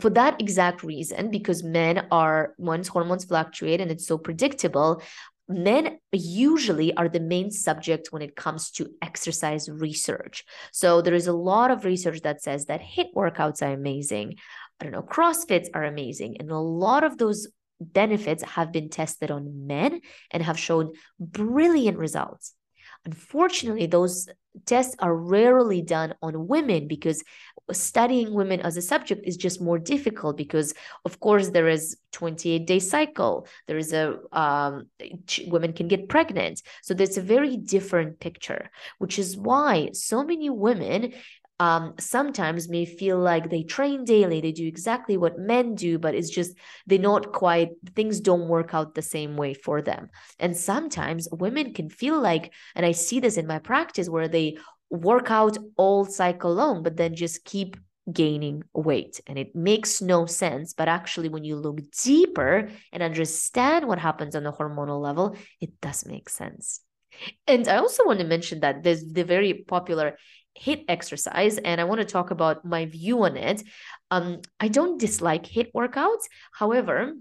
for 0.01 0.11
that 0.11 0.41
exact 0.41 0.83
reason, 0.83 1.31
because 1.31 1.63
men 1.63 2.07
are, 2.11 2.55
once 2.59 2.89
hormones 2.89 3.25
fluctuate 3.25 3.81
and 3.81 3.91
it's 3.91 4.07
so 4.07 4.19
predictable, 4.19 5.03
men 5.49 5.99
usually 6.13 6.95
are 6.97 7.09
the 7.09 7.21
main 7.21 7.51
subject 7.51 8.09
when 8.11 8.23
it 8.23 8.35
comes 8.35 8.71
to 8.73 8.89
exercise 9.03 9.69
research. 9.69 10.45
So 10.73 11.03
there 11.03 11.15
is 11.15 11.27
a 11.27 11.33
lot 11.33 11.71
of 11.71 11.85
research 11.85 12.23
that 12.23 12.43
says 12.43 12.67
that 12.67 12.81
HIIT 12.81 13.13
workouts 13.15 13.63
are 13.63 13.73
amazing. 13.73 14.37
I 14.81 14.85
don't 14.85 14.93
know, 14.93 15.03
CrossFits 15.03 15.69
are 15.75 15.85
amazing. 15.85 16.39
And 16.41 16.51
a 16.51 16.59
lot 16.59 17.05
of 17.05 17.19
those 17.19 17.49
benefits 17.81 18.43
have 18.43 18.73
been 18.73 18.89
tested 18.89 19.31
on 19.31 19.67
men 19.67 20.01
and 20.31 20.43
have 20.43 20.59
shown 20.59 20.93
brilliant 21.21 21.99
results. 21.99 22.55
Unfortunately, 23.05 23.87
those 23.87 24.29
tests 24.65 24.97
are 24.99 25.15
rarely 25.15 25.83
done 25.83 26.15
on 26.23 26.49
women 26.49 26.89
because 26.89 27.23
studying 27.73 28.35
women 28.35 28.61
as 28.61 28.77
a 28.77 28.83
subject 28.83 29.23
is 29.25 29.37
just 29.37 29.61
more 29.61 29.79
difficult 29.79 30.37
because 30.37 30.75
of 31.05 31.19
course 31.21 31.49
there 31.49 31.69
is 31.69 31.97
28 32.13 32.67
day 32.67 32.79
cycle 32.79 33.47
there 33.67 33.79
is 33.79 33.93
a 33.93 34.19
um, 34.33 34.87
women 35.47 35.73
can 35.73 35.89
get 35.89 36.09
pregnant 36.09 36.61
so 36.83 36.93
there's 36.93 37.17
a 37.17 37.23
very 37.23 37.57
different 37.57 38.21
picture 38.21 38.71
which 38.99 39.19
is 39.19 39.37
why 39.37 39.89
so 39.93 40.23
many 40.23 40.51
women 40.51 41.15
um, 41.61 41.95
sometimes 42.01 42.69
may 42.69 42.85
feel 42.85 43.19
like 43.19 43.49
they 43.49 43.63
train 43.63 44.05
daily, 44.05 44.41
they 44.41 44.51
do 44.51 44.67
exactly 44.67 45.17
what 45.17 45.39
men 45.39 45.77
do, 45.77 45.99
but 45.99 46.15
it's 46.15 46.31
just 46.31 46.57
they're 46.87 46.99
not 46.99 47.33
quite, 47.33 47.71
things 47.95 48.19
don't 48.21 48.49
work 48.49 48.75
out 48.75 48.95
the 48.95 49.03
same 49.03 49.37
way 49.37 49.55
for 49.55 49.81
them. 49.81 50.11
And 50.41 50.57
sometimes 50.57 51.29
women 51.31 51.73
can 51.73 51.91
feel 51.91 52.21
like, 52.21 52.53
and 52.75 52.85
I 52.85 52.93
see 52.93 53.21
this 53.21 53.37
in 53.37 53.47
my 53.47 53.61
practice 53.61 54.09
where 54.09 54.27
they 54.27 54.59
work 54.95 55.31
out 55.31 55.59
all 55.77 56.05
cycle 56.05 56.55
long, 56.55 56.83
but 56.83 56.97
then 56.97 57.15
just 57.15 57.45
keep 57.45 57.77
gaining 58.13 58.63
weight. 58.75 59.21
And 59.27 59.39
it 59.39 59.55
makes 59.55 60.03
no 60.03 60.27
sense. 60.27 60.75
But 60.75 60.89
actually, 60.89 61.29
when 61.29 61.45
you 61.45 61.57
look 61.57 61.81
deeper 62.03 62.69
and 62.93 63.03
understand 63.03 63.87
what 63.87 63.99
happens 63.99 64.37
on 64.37 64.45
the 64.45 64.53
hormonal 64.53 65.01
level, 65.01 65.37
it 65.61 65.81
does 65.81 66.07
make 66.07 66.29
sense. 66.29 66.81
And 67.47 67.69
I 67.69 67.77
also 67.77 68.05
want 68.05 68.19
to 68.21 68.27
mention 68.27 68.61
that 68.61 68.83
there's 68.83 69.05
the 69.05 69.25
very 69.25 69.55
popular 69.55 70.17
HIIT 70.61 70.85
exercise 70.89 71.59
and 71.59 71.81
I 71.81 71.85
want 71.85 72.01
to 72.01 72.05
talk 72.05 72.31
about 72.31 72.65
my 72.65 72.87
view 72.87 73.25
on 73.25 73.37
it. 73.37 73.63
Um, 74.11 74.41
I 74.61 74.69
don't 74.69 75.01
dislike 75.01 75.45
HIIT 75.45 75.73
workouts. 75.73 76.25
However, 76.53 77.15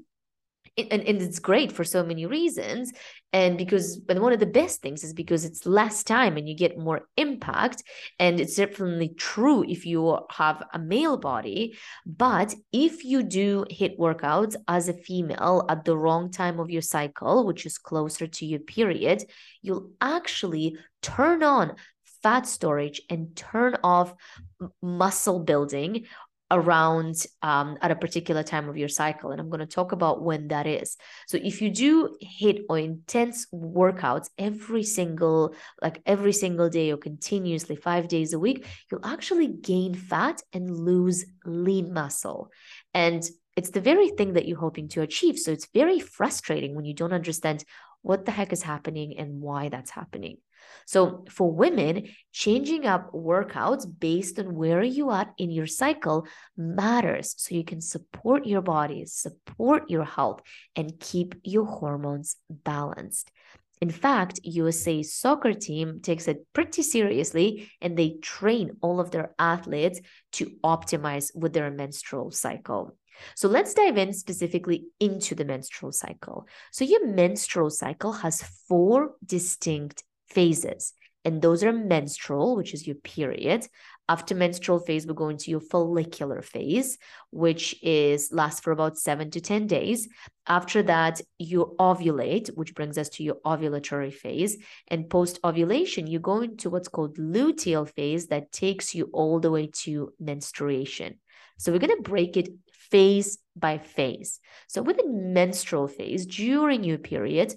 and, 0.78 1.04
and 1.04 1.22
it's 1.22 1.40
great 1.40 1.72
for 1.72 1.84
so 1.84 2.04
many 2.04 2.26
reasons. 2.26 2.92
And 3.32 3.58
because 3.58 3.98
but 3.98 4.20
one 4.20 4.34
of 4.34 4.40
the 4.40 4.46
best 4.46 4.82
things 4.82 5.04
is 5.04 5.14
because 5.14 5.46
it's 5.46 5.66
less 5.66 6.04
time 6.04 6.38
and 6.38 6.48
you 6.48 6.56
get 6.56 6.78
more 6.78 7.08
impact. 7.18 7.84
And 8.20 8.40
it's 8.40 8.56
definitely 8.56 9.10
true 9.10 9.64
if 9.68 9.86
you 9.86 10.20
have 10.32 10.64
a 10.74 10.80
male 10.80 11.18
body. 11.18 11.78
But 12.06 12.54
if 12.72 13.04
you 13.04 13.24
do 13.24 13.66
HIIT 13.72 13.98
workouts 13.98 14.56
as 14.68 14.90
a 14.90 14.94
female 14.94 15.66
at 15.70 15.86
the 15.86 15.98
wrong 15.98 16.32
time 16.32 16.60
of 16.60 16.70
your 16.70 16.82
cycle 16.82 17.46
which 17.46 17.66
is 17.66 17.78
closer 17.78 18.28
to 18.28 18.46
your 18.46 18.60
period 18.60 19.24
you'll 19.62 19.92
actually 20.02 20.78
turn 21.02 21.44
on 21.44 21.76
fat 22.22 22.48
storage 22.48 23.02
and 23.10 23.36
turn 23.36 23.76
off 23.84 24.14
muscle 24.82 25.40
building 25.40 26.06
around 26.54 27.26
um, 27.42 27.78
at 27.82 27.92
a 27.92 27.96
particular 27.96 28.44
time 28.44 28.70
of 28.70 28.78
your 28.78 28.88
cycle. 28.88 29.32
And 29.32 29.42
I'm 29.42 29.50
going 29.50 29.60
to 29.60 29.66
talk 29.66 29.92
about 29.92 30.22
when 30.22 30.48
that 30.50 30.68
is. 30.68 30.96
So 31.28 31.38
if 31.44 31.62
you 31.62 31.70
do 31.72 32.16
HIIT 32.24 32.62
or 32.70 32.78
intense 32.78 33.48
workouts 33.52 34.30
every 34.38 34.84
single, 34.84 35.56
like 35.82 36.02
every 36.06 36.32
single 36.32 36.70
day 36.70 36.92
or 36.92 36.98
continuously 36.98 37.76
five 37.76 38.08
days 38.08 38.34
a 38.34 38.40
week, 38.40 38.66
you'll 38.92 39.06
actually 39.06 39.48
gain 39.48 39.96
fat 39.96 40.42
and 40.54 40.70
lose 40.70 41.26
lean 41.44 41.92
muscle. 41.92 42.52
And 42.94 43.28
it's 43.58 43.72
the 43.72 43.82
very 43.82 44.10
thing 44.10 44.34
that 44.34 44.48
you're 44.48 44.60
hoping 44.60 44.88
to 44.90 45.02
achieve. 45.02 45.38
So 45.40 45.52
it's 45.52 45.68
very 45.74 46.00
frustrating 46.00 46.76
when 46.76 46.86
you 46.86 46.94
don't 46.94 47.14
understand 47.14 47.64
what 48.04 48.26
the 48.26 48.32
heck 48.32 48.54
is 48.54 48.62
happening 48.62 49.18
and 49.18 49.42
why 49.42 49.70
that's 49.70 49.92
happening. 49.92 50.38
So 50.86 51.26
for 51.30 51.52
women, 51.52 52.10
changing 52.32 52.86
up 52.86 53.12
workouts 53.14 53.86
based 54.00 54.40
on 54.40 54.56
where 54.56 54.84
you 54.84 55.10
are 55.10 55.34
in 55.38 55.52
your 55.52 55.68
cycle 55.68 56.28
matters 56.58 57.36
so 57.38 57.56
you 57.56 57.64
can 57.64 57.82
support 57.82 58.46
your 58.46 58.62
body, 58.62 59.06
support 59.06 59.90
your 59.90 60.06
health, 60.06 60.42
and 60.76 61.00
keep 61.00 61.36
your 61.44 61.66
hormones 61.66 62.36
balanced. 62.50 63.32
In 63.82 63.90
fact, 63.90 64.40
USA 64.44 65.04
soccer 65.04 65.54
team 65.54 66.00
takes 66.02 66.30
it 66.30 66.46
pretty 66.54 66.84
seriously 66.84 67.70
and 67.82 67.98
they 67.98 68.18
train 68.22 68.78
all 68.82 69.02
of 69.02 69.12
their 69.12 69.36
athletes 69.38 70.00
to 70.34 70.52
optimize 70.64 71.36
with 71.36 71.52
their 71.52 71.70
menstrual 71.70 72.32
cycle. 72.32 72.96
So 73.36 73.48
let's 73.48 73.74
dive 73.74 73.98
in 73.98 74.14
specifically 74.14 74.86
into 75.00 75.36
the 75.36 75.46
menstrual 75.46 75.92
cycle. 75.92 76.48
So 76.72 76.86
your 76.86 77.06
menstrual 77.08 77.70
cycle 77.70 78.14
has 78.14 78.42
four 78.68 79.16
distinct 79.26 80.04
phases. 80.34 80.94
And 81.26 81.42
those 81.42 81.64
are 81.64 81.72
menstrual, 81.72 82.58
which 82.58 82.74
is 82.74 82.86
your 82.86 82.98
period. 82.98 83.66
After 84.10 84.36
menstrual 84.36 84.80
phase, 84.80 85.08
we 85.08 85.14
go 85.14 85.30
into 85.30 85.52
your 85.52 85.62
follicular 85.62 86.42
phase, 86.42 86.98
which 87.32 87.76
is 87.82 88.30
lasts 88.34 88.60
for 88.60 88.72
about 88.72 88.98
seven 88.98 89.32
to 89.32 89.40
10 89.40 89.68
days. 89.68 90.10
After 90.46 90.84
that, 90.84 91.22
you 91.40 91.76
ovulate, 91.80 92.50
which 92.56 92.76
brings 92.76 92.98
us 92.98 93.08
to 93.10 93.24
your 93.24 93.38
ovulatory 93.46 94.14
phase. 94.14 94.58
And 94.90 95.10
post 95.10 95.40
ovulation, 95.46 96.08
you 96.08 96.20
go 96.20 96.42
into 96.42 96.70
what's 96.70 96.90
called 96.90 97.18
luteal 97.18 97.90
phase 97.90 98.28
that 98.28 98.52
takes 98.52 98.94
you 98.94 99.10
all 99.14 99.40
the 99.40 99.52
way 99.52 99.68
to 99.84 100.12
menstruation. 100.20 101.20
So 101.58 101.72
we're 101.72 101.80
going 101.80 101.96
to 101.96 102.10
break 102.10 102.36
it 102.36 102.50
phase 102.74 103.38
by 103.56 103.78
phase. 103.78 104.40
So 104.68 104.82
with 104.82 104.98
the 104.98 105.08
menstrual 105.08 105.88
phase, 105.88 106.26
during 106.26 106.84
your 106.84 106.98
period, 106.98 107.56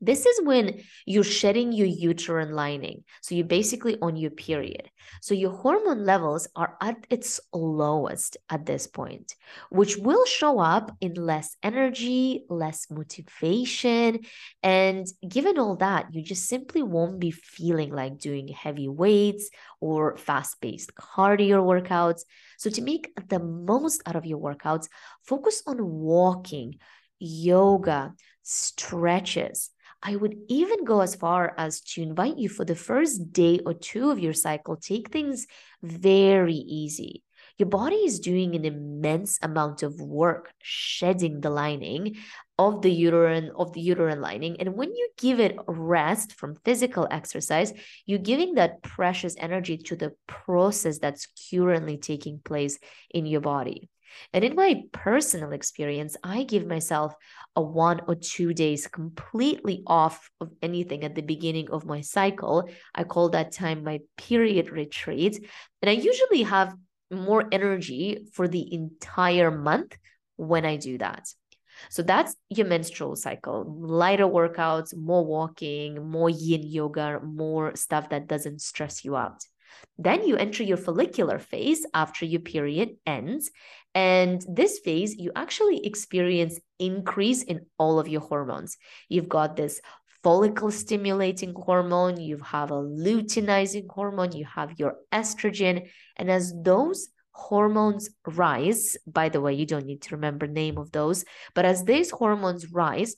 this 0.00 0.24
is 0.24 0.40
when 0.44 0.82
you're 1.04 1.24
shedding 1.24 1.72
your 1.72 1.86
uterine 1.86 2.52
lining. 2.52 3.04
So 3.20 3.34
you're 3.34 3.46
basically 3.46 3.98
on 4.00 4.16
your 4.16 4.30
period. 4.30 4.90
So 5.20 5.34
your 5.34 5.50
hormone 5.50 6.04
levels 6.04 6.48
are 6.56 6.76
at 6.80 7.06
its 7.10 7.40
lowest 7.52 8.36
at 8.48 8.64
this 8.64 8.86
point, 8.86 9.34
which 9.70 9.98
will 9.98 10.24
show 10.24 10.58
up 10.58 10.96
in 11.00 11.14
less 11.14 11.56
energy, 11.62 12.44
less 12.48 12.90
motivation. 12.90 14.20
And 14.62 15.06
given 15.28 15.58
all 15.58 15.76
that, 15.76 16.14
you 16.14 16.22
just 16.22 16.46
simply 16.46 16.82
won't 16.82 17.20
be 17.20 17.30
feeling 17.30 17.92
like 17.92 18.18
doing 18.18 18.48
heavy 18.48 18.88
weights 18.88 19.50
or 19.80 20.16
fast 20.16 20.60
paced 20.62 20.94
cardio 20.94 21.62
workouts. 21.62 22.22
So 22.58 22.70
to 22.70 22.82
make 22.82 23.12
the 23.28 23.38
most 23.38 24.02
out 24.06 24.16
of 24.16 24.24
your 24.24 24.38
workouts, 24.38 24.88
focus 25.24 25.62
on 25.66 25.84
walking, 25.84 26.78
yoga, 27.18 28.14
stretches 28.42 29.70
I 30.02 30.16
would 30.16 30.36
even 30.48 30.84
go 30.84 31.00
as 31.00 31.14
far 31.14 31.54
as 31.58 31.80
to 31.92 32.02
invite 32.02 32.38
you 32.38 32.48
for 32.48 32.64
the 32.64 32.74
first 32.74 33.32
day 33.32 33.60
or 33.66 33.74
two 33.74 34.10
of 34.10 34.18
your 34.18 34.32
cycle, 34.32 34.76
take 34.76 35.10
things 35.10 35.46
very 35.82 36.54
easy. 36.54 37.22
Your 37.58 37.68
body 37.68 37.96
is 37.96 38.20
doing 38.20 38.54
an 38.54 38.64
immense 38.64 39.38
amount 39.42 39.82
of 39.82 40.00
work 40.00 40.50
shedding 40.62 41.42
the 41.42 41.50
lining 41.50 42.16
of 42.58 42.80
the 42.80 42.90
uterine 42.90 43.50
of 43.54 43.72
the 43.74 43.80
uterine 43.80 44.20
lining 44.20 44.60
and 44.60 44.74
when 44.74 44.94
you 44.94 45.08
give 45.18 45.40
it 45.40 45.56
rest 45.66 46.34
from 46.34 46.56
physical 46.64 47.08
exercise 47.10 47.72
you're 48.04 48.18
giving 48.18 48.54
that 48.54 48.82
precious 48.82 49.34
energy 49.38 49.78
to 49.78 49.96
the 49.96 50.12
process 50.26 50.98
that's 50.98 51.26
currently 51.50 51.96
taking 51.96 52.38
place 52.38 52.78
in 53.12 53.24
your 53.24 53.40
body 53.40 53.88
and 54.32 54.44
in 54.44 54.54
my 54.54 54.82
personal 54.92 55.52
experience, 55.52 56.16
I 56.22 56.44
give 56.44 56.66
myself 56.66 57.14
a 57.56 57.62
one 57.62 58.00
or 58.06 58.14
two 58.14 58.52
days 58.54 58.86
completely 58.86 59.82
off 59.86 60.30
of 60.40 60.50
anything 60.62 61.04
at 61.04 61.14
the 61.14 61.22
beginning 61.22 61.70
of 61.70 61.86
my 61.86 62.00
cycle. 62.00 62.68
I 62.94 63.04
call 63.04 63.30
that 63.30 63.52
time 63.52 63.84
my 63.84 64.00
period 64.16 64.70
retreat. 64.70 65.44
And 65.82 65.90
I 65.90 65.94
usually 65.94 66.42
have 66.42 66.74
more 67.10 67.46
energy 67.50 68.28
for 68.32 68.46
the 68.46 68.72
entire 68.72 69.50
month 69.50 69.96
when 70.36 70.64
I 70.64 70.76
do 70.76 70.98
that. 70.98 71.26
So 71.88 72.02
that's 72.02 72.36
your 72.50 72.66
menstrual 72.66 73.16
cycle. 73.16 73.64
Lighter 73.66 74.26
workouts, 74.26 74.94
more 74.94 75.24
walking, 75.24 76.10
more 76.10 76.28
yin 76.28 76.62
yoga, 76.62 77.20
more 77.20 77.74
stuff 77.74 78.10
that 78.10 78.26
doesn't 78.26 78.60
stress 78.60 79.04
you 79.04 79.16
out. 79.16 79.44
Then 79.98 80.26
you 80.26 80.36
enter 80.36 80.62
your 80.62 80.76
follicular 80.76 81.38
phase 81.38 81.86
after 81.94 82.24
your 82.24 82.40
period 82.40 82.96
ends. 83.06 83.50
And 83.94 84.44
this 84.48 84.78
phase, 84.78 85.16
you 85.16 85.32
actually 85.34 85.84
experience 85.84 86.60
increase 86.78 87.42
in 87.42 87.66
all 87.78 87.98
of 87.98 88.08
your 88.08 88.20
hormones. 88.20 88.76
You've 89.08 89.28
got 89.28 89.56
this 89.56 89.80
follicle 90.22 90.70
stimulating 90.70 91.54
hormone, 91.54 92.20
you 92.20 92.36
have 92.38 92.70
a 92.70 92.82
luteinizing 92.82 93.86
hormone, 93.88 94.32
you 94.32 94.44
have 94.44 94.78
your 94.78 94.96
estrogen. 95.12 95.88
And 96.16 96.30
as 96.30 96.52
those 96.62 97.08
hormones 97.32 98.10
rise, 98.26 98.96
by 99.06 99.28
the 99.28 99.40
way, 99.40 99.54
you 99.54 99.66
don't 99.66 99.86
need 99.86 100.02
to 100.02 100.16
remember 100.16 100.46
name 100.46 100.78
of 100.78 100.92
those, 100.92 101.24
but 101.54 101.64
as 101.64 101.84
these 101.84 102.10
hormones 102.10 102.70
rise, 102.70 103.16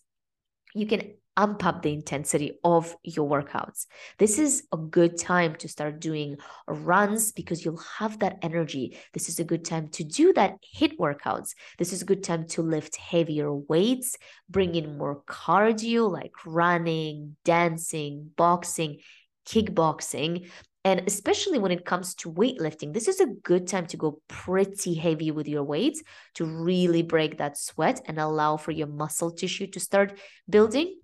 you 0.74 0.86
can 0.86 1.14
amp 1.36 1.64
up 1.64 1.82
the 1.82 1.92
intensity 1.92 2.58
of 2.62 2.94
your 3.02 3.28
workouts. 3.28 3.86
This 4.18 4.38
is 4.38 4.64
a 4.72 4.76
good 4.76 5.18
time 5.18 5.54
to 5.56 5.68
start 5.68 6.00
doing 6.00 6.36
runs 6.66 7.32
because 7.32 7.64
you'll 7.64 7.82
have 7.98 8.18
that 8.18 8.38
energy. 8.42 8.98
This 9.12 9.28
is 9.28 9.38
a 9.38 9.44
good 9.44 9.64
time 9.64 9.88
to 9.90 10.04
do 10.04 10.32
that 10.34 10.56
HIIT 10.76 10.98
workouts. 10.98 11.54
This 11.78 11.92
is 11.92 12.02
a 12.02 12.06
good 12.06 12.22
time 12.22 12.46
to 12.48 12.62
lift 12.62 12.96
heavier 12.96 13.52
weights, 13.54 14.16
bring 14.48 14.74
in 14.74 14.98
more 14.98 15.22
cardio 15.26 16.10
like 16.10 16.32
running, 16.44 17.36
dancing, 17.44 18.30
boxing, 18.36 18.98
kickboxing. 19.46 20.50
And 20.84 21.04
especially 21.06 21.60
when 21.60 21.70
it 21.70 21.84
comes 21.84 22.16
to 22.16 22.32
weightlifting, 22.32 22.92
this 22.92 23.06
is 23.06 23.20
a 23.20 23.26
good 23.26 23.68
time 23.68 23.86
to 23.86 23.96
go 23.96 24.20
pretty 24.26 24.94
heavy 24.94 25.30
with 25.30 25.46
your 25.46 25.62
weights 25.62 26.02
to 26.34 26.44
really 26.44 27.02
break 27.02 27.38
that 27.38 27.56
sweat 27.56 28.02
and 28.06 28.18
allow 28.18 28.56
for 28.56 28.72
your 28.72 28.88
muscle 28.88 29.30
tissue 29.30 29.68
to 29.68 29.80
start 29.80 30.18
building. 30.50 30.96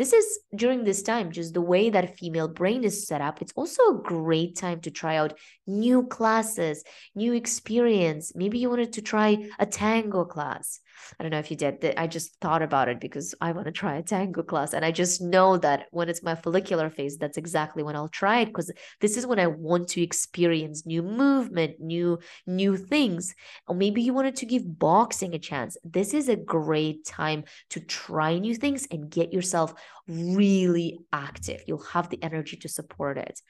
This 0.00 0.14
is 0.14 0.38
during 0.56 0.84
this 0.84 1.02
time, 1.02 1.30
just 1.30 1.52
the 1.52 1.60
way 1.60 1.90
that 1.90 2.16
female 2.16 2.48
brain 2.48 2.84
is 2.84 3.06
set 3.06 3.20
up. 3.20 3.42
It's 3.42 3.52
also 3.54 3.82
a 3.82 4.02
great 4.02 4.56
time 4.56 4.80
to 4.80 4.90
try 4.90 5.16
out 5.16 5.38
new 5.66 6.06
classes, 6.06 6.82
new 7.14 7.34
experience. 7.34 8.32
Maybe 8.34 8.58
you 8.60 8.70
wanted 8.70 8.94
to 8.94 9.02
try 9.02 9.46
a 9.58 9.66
tango 9.66 10.24
class. 10.24 10.80
I 11.18 11.22
don't 11.22 11.30
know 11.30 11.38
if 11.38 11.50
you 11.50 11.56
did. 11.56 11.94
I 11.96 12.06
just 12.06 12.36
thought 12.40 12.62
about 12.62 12.88
it 12.88 13.00
because 13.00 13.34
I 13.40 13.52
want 13.52 13.66
to 13.66 13.72
try 13.72 13.96
a 13.96 14.02
tango 14.02 14.42
class. 14.42 14.74
And 14.74 14.84
I 14.84 14.92
just 14.92 15.20
know 15.20 15.56
that 15.58 15.86
when 15.90 16.08
it's 16.08 16.22
my 16.22 16.34
follicular 16.34 16.90
phase, 16.90 17.18
that's 17.18 17.36
exactly 17.36 17.82
when 17.82 17.96
I'll 17.96 18.08
try 18.08 18.40
it 18.40 18.46
because 18.46 18.70
this 19.00 19.16
is 19.16 19.26
when 19.26 19.38
I 19.38 19.46
want 19.46 19.88
to 19.88 20.02
experience 20.02 20.86
new 20.86 21.02
movement, 21.02 21.80
new, 21.80 22.18
new 22.46 22.76
things. 22.76 23.34
Or 23.66 23.74
maybe 23.74 24.02
you 24.02 24.14
wanted 24.14 24.36
to 24.36 24.46
give 24.46 24.78
boxing 24.78 25.34
a 25.34 25.38
chance. 25.38 25.76
This 25.84 26.14
is 26.14 26.28
a 26.28 26.36
great 26.36 27.04
time 27.04 27.44
to 27.70 27.80
try 27.80 28.38
new 28.38 28.54
things 28.54 28.86
and 28.90 29.10
get 29.10 29.32
yourself 29.32 29.74
really 30.08 31.00
active. 31.12 31.62
You'll 31.66 31.84
have 31.84 32.08
the 32.08 32.22
energy 32.22 32.56
to 32.58 32.68
support 32.68 33.18
it 33.18 33.40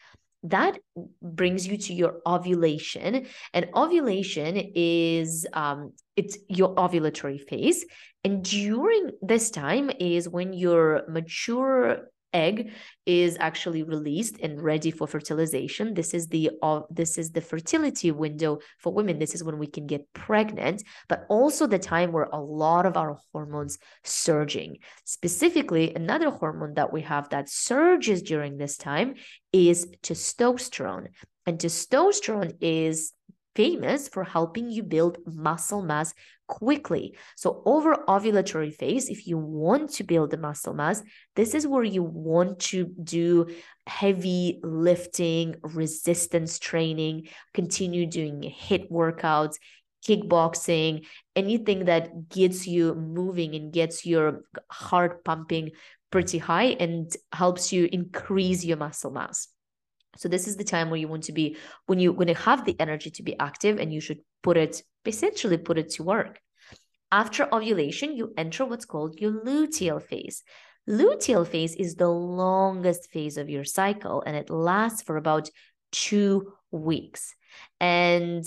that 0.45 0.79
brings 1.23 1.67
you 1.67 1.77
to 1.77 1.95
your 1.95 2.21
ovulation. 2.27 3.27
And 3.53 3.69
ovulation 3.75 4.57
is 4.75 5.47
um 5.53 5.93
it's 6.17 6.39
your 6.49 6.75
ovulatory 6.75 7.41
phase. 7.49 7.85
And 8.25 8.45
during 8.45 9.11
this 9.23 9.51
time 9.51 9.91
is 9.99 10.29
when 10.29 10.53
your 10.53 11.03
mature 11.09 12.11
egg 12.33 12.73
is 13.07 13.37
actually 13.41 13.83
released 13.83 14.39
and 14.41 14.61
ready 14.63 14.91
for 14.91 15.07
fertilization. 15.07 15.95
This 15.95 16.15
is 16.15 16.29
the 16.29 16.51
uh, 16.63 16.81
this 16.91 17.19
is 17.19 17.31
the 17.31 17.41
fertility 17.41 18.11
window 18.11 18.59
for 18.79 18.93
women. 18.93 19.19
This 19.19 19.35
is 19.35 19.45
when 19.45 19.59
we 19.59 19.67
can 19.67 19.87
get 19.87 20.13
pregnant 20.13 20.83
but 21.09 21.27
also 21.29 21.67
the 21.67 21.79
time 21.79 22.13
where 22.13 22.29
a 22.33 22.41
lot 22.41 22.87
of 22.87 22.97
our 22.97 23.19
hormones 23.33 23.79
surging. 24.05 24.79
Specifically 25.05 25.95
another 25.95 26.31
hormone 26.31 26.75
that 26.75 26.93
we 26.93 27.03
have 27.03 27.29
that 27.31 27.49
surges 27.49 28.23
during 28.23 28.57
this 28.57 28.77
time 28.77 29.15
is 29.53 29.87
testosterone. 30.03 31.09
And 31.47 31.59
testosterone 31.59 32.57
is 32.61 33.13
famous 33.54 34.09
for 34.09 34.25
helping 34.25 34.71
you 34.71 34.83
build 34.83 35.19
muscle 35.26 35.83
mass 35.83 36.14
quickly. 36.47 37.16
So, 37.37 37.62
over 37.64 37.95
ovulatory 38.09 38.75
phase, 38.75 39.09
if 39.09 39.26
you 39.26 39.38
want 39.38 39.90
to 39.95 40.04
build 40.04 40.30
the 40.30 40.37
muscle 40.37 40.75
mass, 40.75 41.02
this 41.37 41.54
is 41.54 41.66
where 41.66 41.85
you 41.85 42.02
want 42.02 42.59
to 42.71 42.85
do 43.02 43.47
heavy 43.87 44.61
lifting, 44.62 45.57
resistance 45.62 46.59
training, 46.59 47.28
continue 47.54 48.07
doing 48.07 48.42
HIIT 48.42 48.90
workouts, 48.90 49.57
kickboxing, 50.07 51.07
anything 51.37 51.85
that 51.87 52.28
gets 52.28 52.66
you 52.66 52.95
moving 52.95 53.54
and 53.54 53.73
gets 53.73 54.07
your 54.07 54.42
heart 54.71 55.25
pumping 55.25 55.71
pretty 56.11 56.38
high 56.38 56.76
and 56.80 57.14
helps 57.33 57.73
you 57.73 57.88
increase 57.90 58.64
your 58.64 58.76
muscle 58.76 59.11
mass. 59.11 59.49
So 60.17 60.29
this 60.29 60.49
is 60.49 60.57
the 60.57 60.64
time 60.64 60.90
where 60.90 61.00
you 61.00 61.09
want 61.09 61.25
to 61.25 61.33
be 61.33 61.57
when 61.87 61.99
you're 61.99 62.14
going 62.14 62.26
to 62.26 62.35
have 62.35 62.64
the 62.64 62.79
energy 62.81 63.11
to 63.11 63.23
be 63.23 63.39
active 63.39 63.78
and 63.78 63.93
you 63.93 64.00
should 64.00 64.19
put 64.43 64.56
it 64.56 64.82
essentially 65.06 65.56
put 65.56 65.78
it 65.78 65.91
to 65.91 66.02
work. 66.02 66.41
After 67.13 67.52
ovulation, 67.52 68.17
you 68.17 68.32
enter 68.37 68.65
what's 68.65 68.85
called 68.85 69.19
your 69.19 69.32
luteal 69.32 70.02
phase. 70.02 70.43
Luteal 70.89 71.47
phase 71.47 71.75
is 71.75 71.95
the 71.95 72.08
longest 72.08 73.11
phase 73.11 73.37
of 73.37 73.49
your 73.49 73.65
cycle 73.65 74.23
and 74.26 74.37
it 74.37 74.50
lasts 74.50 75.02
for 75.02 75.17
about 75.17 75.49
2 75.93 76.52
weeks. 76.71 77.35
And 77.80 78.45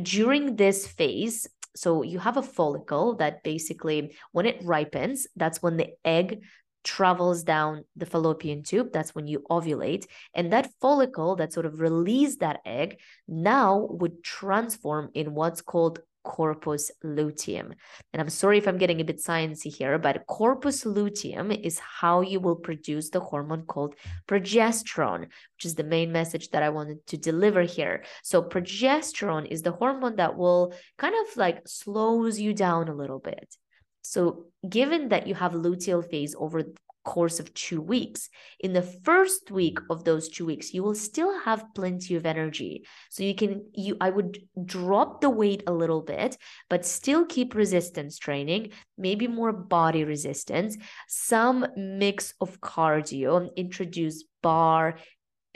during 0.00 0.56
this 0.56 0.86
phase, 0.86 1.46
so 1.74 2.02
you 2.02 2.18
have 2.18 2.36
a 2.36 2.42
follicle 2.42 3.16
that 3.16 3.42
basically 3.42 4.16
when 4.32 4.46
it 4.46 4.62
ripens, 4.64 5.26
that's 5.36 5.62
when 5.62 5.76
the 5.76 5.90
egg 6.04 6.42
travels 6.86 7.42
down 7.42 7.84
the 7.96 8.06
fallopian 8.06 8.62
tube. 8.62 8.92
That's 8.92 9.14
when 9.14 9.26
you 9.26 9.44
ovulate. 9.50 10.06
And 10.32 10.52
that 10.52 10.70
follicle 10.80 11.36
that 11.36 11.52
sort 11.52 11.66
of 11.66 11.80
released 11.80 12.40
that 12.40 12.60
egg 12.64 13.00
now 13.26 13.88
would 13.90 14.22
transform 14.22 15.10
in 15.12 15.34
what's 15.34 15.60
called 15.60 16.00
corpus 16.22 16.90
luteum. 17.04 17.72
And 18.12 18.20
I'm 18.20 18.28
sorry 18.28 18.58
if 18.58 18.66
I'm 18.66 18.78
getting 18.78 19.00
a 19.00 19.04
bit 19.04 19.18
sciencey 19.18 19.74
here, 19.74 19.96
but 19.98 20.26
corpus 20.26 20.84
luteum 20.84 21.52
is 21.52 21.78
how 21.78 22.20
you 22.20 22.40
will 22.40 22.56
produce 22.56 23.10
the 23.10 23.20
hormone 23.20 23.62
called 23.62 23.94
progesterone, 24.26 25.20
which 25.20 25.64
is 25.64 25.76
the 25.76 25.84
main 25.84 26.10
message 26.10 26.50
that 26.50 26.64
I 26.64 26.70
wanted 26.70 27.06
to 27.08 27.16
deliver 27.16 27.62
here. 27.62 28.04
So 28.22 28.42
progesterone 28.42 29.46
is 29.46 29.62
the 29.62 29.72
hormone 29.72 30.16
that 30.16 30.36
will 30.36 30.74
kind 30.98 31.14
of 31.14 31.36
like 31.36 31.66
slows 31.68 32.40
you 32.40 32.52
down 32.54 32.88
a 32.88 32.94
little 32.94 33.20
bit. 33.20 33.56
So, 34.08 34.46
given 34.68 35.08
that 35.08 35.26
you 35.26 35.34
have 35.34 35.52
luteal 35.52 36.08
phase 36.08 36.34
over 36.38 36.62
the 36.62 36.74
course 37.04 37.40
of 37.40 37.52
two 37.54 37.80
weeks, 37.80 38.28
in 38.60 38.72
the 38.72 38.82
first 38.82 39.50
week 39.50 39.78
of 39.90 40.04
those 40.04 40.28
two 40.28 40.46
weeks, 40.46 40.72
you 40.74 40.82
will 40.82 40.94
still 40.94 41.38
have 41.40 41.74
plenty 41.74 42.14
of 42.14 42.26
energy. 42.26 42.84
So 43.10 43.22
you 43.22 43.34
can 43.34 43.66
you 43.74 43.96
I 44.00 44.10
would 44.10 44.38
drop 44.64 45.20
the 45.20 45.30
weight 45.30 45.62
a 45.66 45.72
little 45.72 46.02
bit, 46.02 46.36
but 46.68 46.84
still 46.84 47.24
keep 47.24 47.54
resistance 47.54 48.18
training, 48.18 48.70
maybe 48.96 49.26
more 49.28 49.52
body 49.52 50.04
resistance, 50.04 50.76
some 51.08 51.66
mix 51.76 52.34
of 52.40 52.60
cardio, 52.60 53.54
introduce 53.56 54.24
barre, 54.42 54.96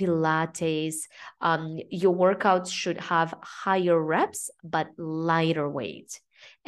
Pilates. 0.00 0.96
Um, 1.40 1.78
your 1.90 2.14
workouts 2.14 2.70
should 2.72 2.98
have 2.98 3.34
higher 3.42 4.00
reps, 4.00 4.50
but 4.64 4.88
lighter 4.96 5.68
weight. 5.68 6.20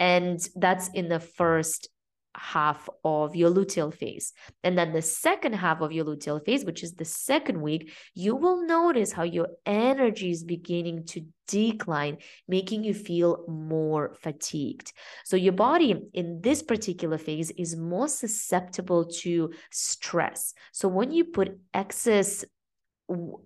And 0.02 0.40
that's 0.56 0.88
in 0.88 1.08
the 1.08 1.20
first 1.20 1.88
half 2.34 2.88
of 3.04 3.36
your 3.36 3.50
luteal 3.50 3.94
phase. 3.94 4.32
And 4.64 4.76
then 4.76 4.92
the 4.92 5.00
second 5.00 5.52
half 5.52 5.80
of 5.80 5.92
your 5.92 6.04
luteal 6.04 6.44
phase, 6.44 6.64
which 6.64 6.82
is 6.82 6.94
the 6.94 7.04
second 7.04 7.62
week, 7.62 7.92
you 8.12 8.34
will 8.34 8.66
notice 8.66 9.12
how 9.12 9.22
your 9.22 9.46
energy 9.64 10.32
is 10.32 10.42
beginning 10.42 11.04
to 11.04 11.24
decline, 11.46 12.16
making 12.48 12.82
you 12.82 12.94
feel 12.94 13.44
more 13.46 14.16
fatigued. 14.20 14.92
So, 15.24 15.36
your 15.36 15.52
body 15.52 15.94
in 16.12 16.40
this 16.40 16.64
particular 16.64 17.18
phase 17.18 17.52
is 17.52 17.76
more 17.76 18.08
susceptible 18.08 19.04
to 19.20 19.52
stress. 19.70 20.52
So, 20.72 20.88
when 20.88 21.12
you 21.12 21.26
put 21.26 21.60
excess 21.72 22.44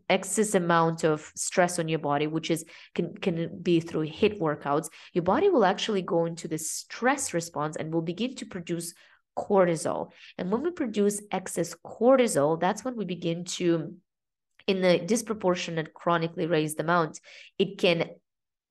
excess 0.08 0.54
amount 0.54 1.04
of 1.04 1.32
stress 1.34 1.78
on 1.78 1.88
your 1.88 1.98
body 1.98 2.26
which 2.26 2.50
is 2.50 2.64
can 2.94 3.14
can 3.16 3.58
be 3.62 3.80
through 3.80 4.06
HIIT 4.06 4.38
workouts 4.38 4.88
your 5.12 5.24
body 5.24 5.48
will 5.48 5.64
actually 5.64 6.02
go 6.02 6.26
into 6.26 6.48
this 6.48 6.70
stress 6.70 7.34
response 7.34 7.76
and 7.76 7.92
will 7.92 8.02
begin 8.02 8.34
to 8.36 8.46
produce 8.46 8.94
cortisol. 9.36 10.12
And 10.38 10.50
when 10.50 10.62
we 10.62 10.70
produce 10.70 11.22
excess 11.30 11.74
cortisol 11.84 12.58
that's 12.58 12.84
when 12.84 12.96
we 12.96 13.04
begin 13.04 13.44
to 13.44 13.94
in 14.66 14.80
the 14.80 14.98
disproportionate 14.98 15.94
chronically 15.94 16.46
raised 16.46 16.80
amount 16.80 17.20
it 17.58 17.78
can 17.78 18.10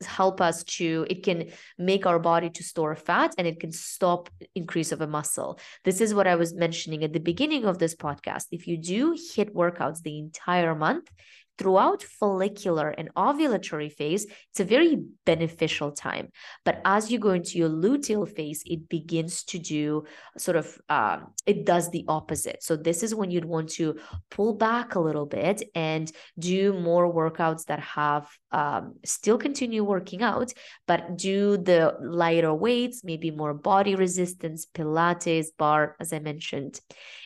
help 0.03 0.41
us 0.41 0.63
to 0.63 1.05
it 1.09 1.23
can 1.23 1.51
make 1.77 2.05
our 2.05 2.19
body 2.19 2.49
to 2.49 2.63
store 2.63 2.95
fat 2.95 3.33
and 3.37 3.47
it 3.47 3.59
can 3.59 3.71
stop 3.71 4.29
increase 4.53 4.91
of 4.91 5.01
a 5.01 5.07
muscle. 5.07 5.59
This 5.83 6.01
is 6.01 6.13
what 6.13 6.27
i 6.27 6.35
was 6.35 6.53
mentioning 6.53 7.03
at 7.03 7.13
the 7.13 7.19
beginning 7.19 7.65
of 7.65 7.79
this 7.79 7.95
podcast. 7.95 8.47
If 8.51 8.67
you 8.67 8.77
do 8.77 9.13
HIIT 9.13 9.53
workouts 9.53 10.01
the 10.01 10.19
entire 10.19 10.75
month 10.75 11.09
throughout 11.57 12.03
follicular 12.03 12.89
and 12.89 13.13
ovulatory 13.15 13.91
phase, 13.91 14.25
it's 14.49 14.59
a 14.59 14.65
very 14.65 15.03
beneficial 15.25 15.91
time. 15.91 16.29
But 16.63 16.81
as 16.85 17.11
you 17.11 17.19
go 17.19 17.31
into 17.31 17.57
your 17.57 17.69
luteal 17.69 18.27
phase, 18.29 18.63
it 18.65 18.89
begins 18.89 19.43
to 19.45 19.59
do 19.59 20.03
sort 20.37 20.57
of, 20.57 20.77
um, 20.89 21.33
it 21.45 21.65
does 21.65 21.89
the 21.89 22.05
opposite. 22.07 22.63
So 22.63 22.75
this 22.75 23.03
is 23.03 23.15
when 23.15 23.31
you'd 23.31 23.45
want 23.45 23.69
to 23.71 23.97
pull 24.29 24.53
back 24.53 24.95
a 24.95 24.99
little 24.99 25.25
bit 25.25 25.63
and 25.73 26.11
do 26.37 26.73
more 26.73 27.11
workouts 27.13 27.65
that 27.65 27.79
have 27.79 28.27
um, 28.51 28.95
still 29.05 29.37
continue 29.37 29.83
working 29.83 30.23
out, 30.23 30.53
but 30.87 31.17
do 31.17 31.57
the 31.57 31.95
lighter 32.01 32.53
weights, 32.53 33.03
maybe 33.03 33.29
more 33.31 33.53
body 33.53 33.95
resistance, 33.95 34.65
Pilates, 34.73 35.47
barre, 35.57 35.95
as 35.99 36.13
I 36.13 36.19
mentioned. 36.19 36.79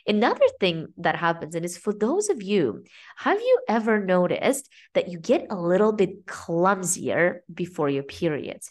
Another 0.07 0.45
thing 0.59 0.87
that 0.97 1.15
happens, 1.15 1.53
and 1.53 1.63
it's 1.63 1.77
for 1.77 1.93
those 1.93 2.29
of 2.29 2.41
you, 2.41 2.83
have 3.17 3.39
you 3.39 3.59
ever 3.67 4.03
noticed 4.19 4.69
that 4.93 5.09
you 5.09 5.19
get 5.19 5.47
a 5.49 5.55
little 5.71 5.93
bit 5.93 6.25
clumsier 6.25 7.43
before 7.53 7.89
your 7.89 8.03
period? 8.03 8.61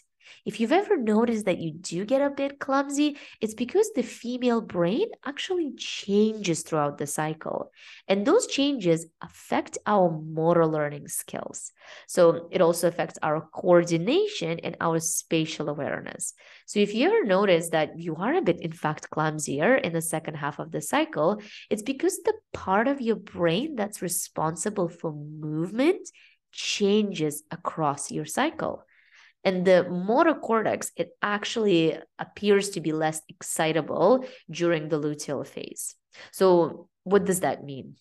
If 0.45 0.59
you've 0.59 0.71
ever 0.71 0.97
noticed 0.97 1.45
that 1.45 1.59
you 1.59 1.73
do 1.73 2.05
get 2.05 2.21
a 2.21 2.29
bit 2.29 2.59
clumsy, 2.59 3.17
it's 3.41 3.53
because 3.53 3.91
the 3.95 4.03
female 4.03 4.61
brain 4.61 5.07
actually 5.25 5.73
changes 5.77 6.61
throughout 6.61 6.97
the 6.97 7.07
cycle. 7.07 7.71
And 8.07 8.25
those 8.25 8.47
changes 8.47 9.07
affect 9.21 9.77
our 9.85 10.11
motor 10.11 10.65
learning 10.65 11.07
skills. 11.07 11.71
So 12.07 12.47
it 12.51 12.61
also 12.61 12.87
affects 12.87 13.19
our 13.21 13.41
coordination 13.53 14.59
and 14.59 14.75
our 14.79 14.99
spatial 14.99 15.69
awareness. 15.69 16.33
So 16.65 16.79
if 16.79 16.93
you 16.93 17.07
ever 17.07 17.23
notice 17.23 17.69
that 17.69 17.97
you 17.97 18.15
are 18.15 18.35
a 18.35 18.41
bit, 18.41 18.61
in 18.61 18.71
fact, 18.71 19.09
clumsier 19.09 19.75
in 19.75 19.93
the 19.93 20.01
second 20.01 20.35
half 20.35 20.59
of 20.59 20.71
the 20.71 20.81
cycle, 20.81 21.41
it's 21.69 21.81
because 21.81 22.19
the 22.23 22.33
part 22.53 22.87
of 22.87 23.01
your 23.01 23.15
brain 23.15 23.75
that's 23.75 24.01
responsible 24.01 24.89
for 24.89 25.11
movement 25.11 26.09
changes 26.51 27.43
across 27.51 28.11
your 28.11 28.25
cycle. 28.25 28.83
And 29.43 29.65
the 29.65 29.89
motor 29.89 30.33
cortex, 30.33 30.91
it 30.95 31.11
actually 31.21 31.97
appears 32.17 32.71
to 32.71 32.81
be 32.81 32.91
less 32.91 33.21
excitable 33.29 34.25
during 34.49 34.89
the 34.89 34.99
luteal 34.99 35.45
phase. 35.47 35.95
So, 36.31 36.89
what 37.03 37.25
does 37.25 37.39
that 37.41 37.63
mean? 37.63 37.95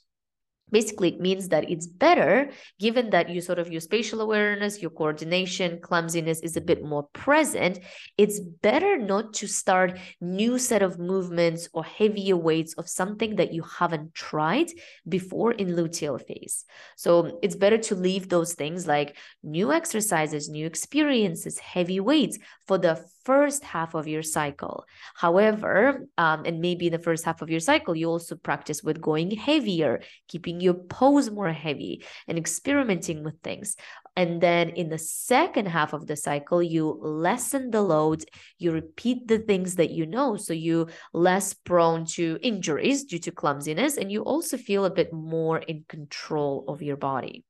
Basically 0.71 1.09
it 1.09 1.21
means 1.21 1.49
that 1.49 1.71
it's 1.71 1.87
better 1.87 2.51
given 2.79 3.11
that 3.11 3.29
you 3.29 3.41
sort 3.41 3.59
of 3.59 3.71
your 3.71 3.81
spatial 3.81 4.21
awareness 4.21 4.81
your 4.83 4.91
coordination 4.91 5.81
clumsiness 5.81 6.41
is 6.41 6.57
a 6.57 6.61
bit 6.61 6.85
more 6.85 7.05
present. 7.13 7.79
It's 8.17 8.41
better 8.41 8.99
not 8.99 9.35
to 9.35 9.47
start 9.47 9.99
new 10.21 10.59
set 10.59 10.83
of 10.83 10.99
movements 10.99 11.69
or 11.73 11.85
heavier 11.85 12.37
weights 12.37 12.75
of 12.75 12.89
something 12.89 13.37
that 13.37 13.53
you 13.53 13.63
haven't 13.63 14.15
tried 14.15 14.71
before 15.09 15.53
in 15.53 15.69
luteal 15.69 16.21
phase. 16.21 16.65
So 16.97 17.39
it's 17.43 17.57
better 17.57 17.79
to 17.79 17.95
leave 17.95 18.29
those 18.29 18.55
things 18.55 18.87
like 18.87 19.17
new 19.43 19.73
exercises 19.73 20.49
new 20.49 20.67
experiences 20.67 21.59
heavy 21.59 22.01
weights 22.01 22.39
for 22.67 22.79
the 22.79 23.05
first 23.29 23.63
half 23.63 23.93
of 23.93 24.09
your 24.09 24.23
cycle. 24.23 24.87
However, 25.15 26.07
um, 26.17 26.45
and 26.47 26.61
maybe 26.61 26.87
in 26.87 26.95
the 26.95 27.07
first 27.09 27.27
half 27.27 27.43
of 27.43 27.51
your 27.51 27.61
cycle, 27.61 27.95
you 27.95 28.09
also 28.09 28.37
practice 28.37 28.83
with 28.83 29.03
going 29.03 29.31
heavier, 29.33 30.01
keeping 30.29 30.63
your 30.63 30.73
pose 30.73 31.29
more 31.29 31.53
heavy, 31.53 32.07
and 32.27 32.39
experimenting 32.39 33.23
with 33.23 33.37
things. 33.43 33.77
And 34.17 34.41
then 34.41 34.71
in 34.71 34.89
the 34.89 34.97
second 34.97 35.67
half 35.69 35.93
of 35.93 36.07
the 36.07 36.17
cycle, 36.17 36.63
you 36.63 36.99
lessen 37.03 37.71
the 37.71 37.83
load, 37.83 38.25
you 38.57 38.73
repeat 38.73 39.29
the 39.29 39.41
things 39.41 39.75
that 39.75 39.91
you 39.91 40.07
know. 40.07 40.37
So 40.37 40.55
you 40.55 40.89
less 41.13 41.53
prone 41.53 42.07
to 42.17 42.39
injuries 42.41 43.05
due 43.05 43.21
to 43.27 43.31
clumsiness, 43.31 43.99
and 43.99 44.11
you 44.11 44.23
also 44.23 44.57
feel 44.57 44.87
a 44.87 44.97
bit 45.01 45.13
more 45.13 45.59
in 45.59 45.85
control 45.87 46.65
of 46.67 46.81
your 46.81 46.97
body. 46.97 47.45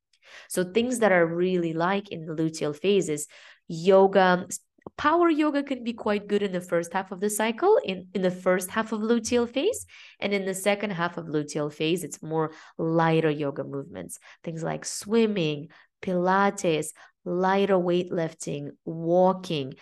So 0.49 0.65
things 0.65 0.99
that 0.99 1.13
are 1.13 1.25
really 1.25 1.71
like 1.71 2.09
in 2.09 2.25
the 2.25 2.35
luteal 2.35 2.75
phases, 2.75 3.27
yoga, 3.69 4.45
power 4.97 5.29
yoga 5.29 5.63
can 5.63 5.83
be 5.83 5.93
quite 5.93 6.27
good 6.27 6.41
in 6.41 6.51
the 6.51 6.61
first 6.61 6.93
half 6.93 7.11
of 7.11 7.19
the 7.19 7.29
cycle 7.29 7.79
in, 7.83 8.07
in 8.13 8.21
the 8.21 8.31
first 8.31 8.69
half 8.69 8.91
of 8.91 9.01
luteal 9.01 9.49
phase 9.49 9.85
and 10.19 10.33
in 10.33 10.45
the 10.45 10.53
second 10.53 10.91
half 10.91 11.17
of 11.17 11.25
luteal 11.25 11.71
phase 11.71 12.03
it's 12.03 12.21
more 12.21 12.51
lighter 12.77 13.29
yoga 13.29 13.63
movements. 13.63 14.19
Things 14.43 14.63
like 14.63 14.85
swimming 14.85 15.69
pilates 16.01 16.89
lighter 17.25 17.75
weightlifting 17.75 18.69
walking. 18.85 19.73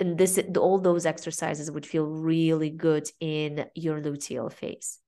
And 0.00 0.16
this 0.16 0.40
all 0.56 0.78
those 0.78 1.06
exercises 1.06 1.70
would 1.70 1.86
feel 1.86 2.06
really 2.06 2.70
good 2.70 3.08
in 3.20 3.66
your 3.74 4.00
luteal 4.00 4.52
phase. 4.52 4.98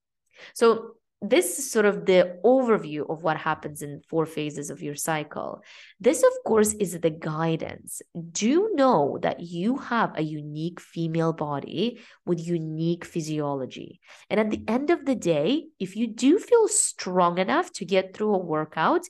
So 0.55 0.95
this 1.21 1.59
is 1.59 1.71
sort 1.71 1.85
of 1.85 2.07
the 2.07 2.39
overview 2.45 3.09
of 3.11 3.25
what 3.25 3.37
happens 3.37 3.83
in 3.83 4.01
four 4.09 4.25
phases 4.25 4.71
of 4.71 4.83
your 4.83 4.95
cycle. 4.95 5.63
This, 5.99 6.23
of 6.23 6.33
course, 6.47 6.75
is 6.75 6.99
the 7.01 7.11
guidance. 7.11 8.01
Do 8.31 8.71
know 8.75 9.19
that 9.23 9.41
you 9.41 9.79
have 9.79 10.17
a 10.17 10.23
unique 10.23 10.81
female 10.81 11.33
body 11.33 12.01
with 12.25 12.47
unique 12.47 13.05
physiology. 13.05 14.01
And 14.31 14.39
at 14.39 14.51
the 14.51 14.63
end 14.69 14.91
of 14.91 15.07
the 15.07 15.17
day, 15.17 15.67
if 15.81 15.97
you 15.97 16.07
do 16.07 16.39
feel 16.39 16.69
strong 16.69 17.39
enough 17.39 17.73
to 17.75 17.85
get 17.85 18.15
through 18.15 18.35
a 18.35 18.39
workout, 18.39 19.03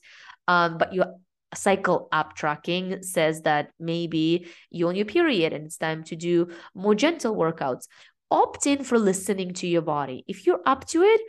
um, 0.47 0.79
but 0.79 0.94
your 0.94 1.14
cycle 1.55 2.09
app 2.11 2.37
tracking 2.37 3.03
says 3.03 3.42
that 3.42 3.71
maybe 3.79 4.49
you're 4.71 4.88
on 4.88 4.97
your 4.97 5.07
period 5.07 5.53
and 5.53 5.66
it's 5.66 5.79
time 5.79 6.05
to 6.05 6.16
do 6.16 6.49
more 6.75 6.94
gentle 6.94 7.35
workouts 7.35 7.87
opt 8.31 8.66
in 8.66 8.85
for 8.85 8.99
listening 8.99 9.55
to 9.55 9.66
your 9.66 9.83
body. 9.83 10.25
If 10.27 10.47
you're 10.47 10.61
up 10.66 10.87
to 10.88 11.03
it, 11.03 11.21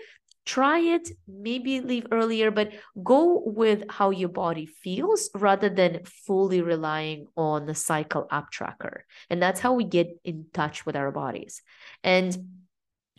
try 0.49 0.79
it 0.79 1.11
maybe 1.27 1.79
leave 1.79 2.07
earlier 2.11 2.49
but 2.49 2.71
go 3.03 3.43
with 3.45 3.83
how 3.87 4.09
your 4.09 4.29
body 4.29 4.65
feels 4.65 5.29
rather 5.35 5.69
than 5.69 6.01
fully 6.25 6.59
relying 6.59 7.27
on 7.37 7.67
the 7.67 7.75
cycle 7.75 8.25
app 8.31 8.49
tracker. 8.49 9.05
And 9.29 9.39
that's 9.39 9.59
how 9.59 9.73
we 9.73 9.83
get 9.83 10.07
in 10.23 10.45
touch 10.51 10.87
with 10.87 10.95
our 10.95 11.11
bodies. 11.11 11.61
And 12.03 12.35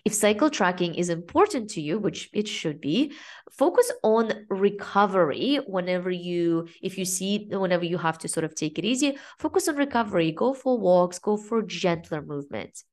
if 0.05 0.13
cycle 0.13 0.51
tracking 0.51 0.97
is 0.97 1.09
important 1.09 1.71
to 1.71 1.81
you 1.81 2.01
which 2.01 2.31
it 2.33 2.49
should 2.49 2.81
be 2.81 3.13
focus 3.53 3.93
on 4.03 4.33
recovery 4.49 5.61
whenever 5.69 6.11
you 6.11 6.67
if 6.83 6.99
you 6.99 7.05
see 7.05 7.47
whenever 7.51 7.85
you 7.85 7.99
have 7.99 8.19
to 8.19 8.27
sort 8.27 8.45
of 8.45 8.57
take 8.57 8.77
it 8.77 8.85
easy 8.85 9.17
focus 9.39 9.69
on 9.69 9.77
recovery. 9.77 10.33
Go 10.33 10.53
for 10.53 10.77
walks 10.77 11.21
go 11.21 11.37
for 11.37 11.63
gentler 11.63 12.23
movements. 12.23 12.85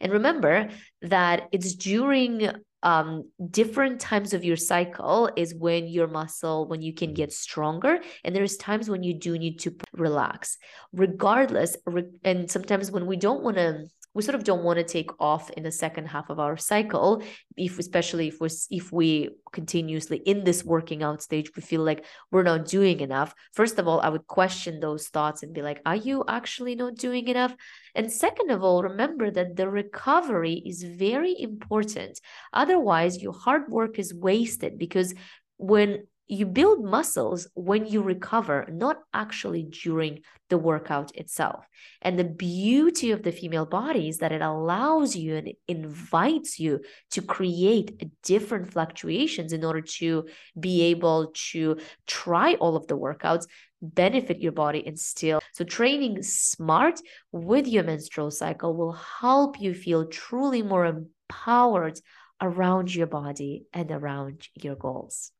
And 0.00 0.12
remember 0.12 0.68
that 1.02 1.48
it's 1.50 1.74
during 1.74 2.50
um, 2.82 3.30
different 3.50 4.00
times 4.00 4.32
of 4.32 4.44
your 4.44 4.56
cycle 4.56 5.30
is 5.36 5.54
when 5.54 5.86
your 5.86 6.06
muscle 6.06 6.66
when 6.66 6.82
you 6.82 6.94
can 6.94 7.12
get 7.12 7.32
stronger 7.32 8.00
and 8.24 8.34
there's 8.34 8.56
times 8.56 8.88
when 8.88 9.02
you 9.02 9.14
do 9.14 9.38
need 9.38 9.58
to 9.60 9.74
relax. 9.92 10.56
Regardless 10.92 11.76
re- 11.86 12.04
and 12.24 12.50
sometimes 12.50 12.90
when 12.90 13.06
we 13.06 13.16
don't 13.16 13.42
want 13.42 13.56
to 13.56 13.86
we 14.14 14.22
sort 14.22 14.34
of 14.34 14.44
don't 14.44 14.64
want 14.64 14.78
to 14.78 14.84
take 14.84 15.10
off 15.20 15.50
in 15.50 15.62
the 15.62 15.70
second 15.70 16.06
half 16.06 16.30
of 16.30 16.40
our 16.40 16.56
cycle 16.56 17.22
if 17.56 17.78
especially 17.78 18.28
if 18.28 18.40
we 18.40 18.48
if 18.70 18.92
we 18.92 19.30
continuously 19.52 20.18
in 20.18 20.44
this 20.44 20.64
working 20.64 21.02
out 21.02 21.22
stage 21.22 21.50
we 21.54 21.62
feel 21.62 21.82
like 21.82 22.04
we're 22.30 22.42
not 22.42 22.66
doing 22.66 23.00
enough. 23.00 23.34
First 23.52 23.78
of 23.78 23.86
all 23.86 24.00
i 24.00 24.08
would 24.08 24.26
question 24.26 24.80
those 24.80 25.08
thoughts 25.08 25.42
and 25.42 25.54
be 25.54 25.62
like 25.62 25.80
are 25.86 25.96
you 25.96 26.24
actually 26.28 26.74
not 26.74 26.96
doing 26.96 27.28
enough? 27.28 27.54
And 27.94 28.10
second 28.10 28.50
of 28.50 28.62
all 28.62 28.82
remember 28.82 29.30
that 29.30 29.56
the 29.56 29.68
recovery 29.68 30.62
is 30.64 30.82
very 30.82 31.34
important. 31.38 32.20
Otherwise 32.52 33.22
your 33.22 33.32
hard 33.32 33.68
work 33.68 33.98
is 33.98 34.14
wasted 34.14 34.78
because 34.78 35.14
when 35.56 36.06
you 36.30 36.46
build 36.46 36.84
muscles 36.84 37.48
when 37.54 37.86
you 37.86 38.02
recover, 38.02 38.64
not 38.70 38.98
actually 39.12 39.64
during 39.64 40.20
the 40.48 40.58
workout 40.58 41.14
itself. 41.16 41.66
And 42.02 42.16
the 42.16 42.24
beauty 42.24 43.10
of 43.10 43.24
the 43.24 43.32
female 43.32 43.66
body 43.66 44.08
is 44.08 44.18
that 44.18 44.30
it 44.30 44.40
allows 44.40 45.16
you 45.16 45.34
and 45.34 45.52
invites 45.66 46.60
you 46.60 46.82
to 47.10 47.20
create 47.20 48.00
different 48.22 48.72
fluctuations 48.72 49.52
in 49.52 49.64
order 49.64 49.80
to 49.80 50.26
be 50.58 50.82
able 50.82 51.32
to 51.50 51.78
try 52.06 52.54
all 52.54 52.76
of 52.76 52.86
the 52.86 52.96
workouts 52.96 53.46
benefit 53.82 54.40
your 54.40 54.52
body 54.52 54.86
and 54.86 54.98
still 54.98 55.40
so 55.54 55.64
training 55.64 56.22
smart 56.22 57.00
with 57.32 57.66
your 57.66 57.82
menstrual 57.82 58.30
cycle 58.30 58.76
will 58.76 58.92
help 58.92 59.58
you 59.58 59.72
feel 59.72 60.04
truly 60.06 60.60
more 60.62 60.84
empowered 60.84 61.98
around 62.42 62.94
your 62.94 63.06
body 63.06 63.64
and 63.72 63.90
around 63.90 64.46
your 64.54 64.74
goals 64.74 65.32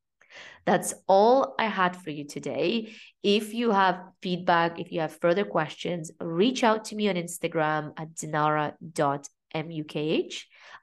that's 0.65 0.95
all 1.07 1.55
I 1.59 1.67
had 1.67 1.97
for 1.97 2.11
you 2.11 2.25
today. 2.27 2.93
If 3.23 3.55
you 3.55 3.71
have 3.71 4.01
feedback, 4.23 4.79
if 4.79 4.93
you 4.93 5.01
have 5.01 5.17
further 5.17 5.45
questions, 5.45 6.11
reach 6.21 6.65
out 6.65 6.85
to 6.87 6.97
me 6.97 7.09
on 7.09 7.17
Instagram 7.17 7.93
at 7.97 8.15
dinara.mukh. 8.15 8.77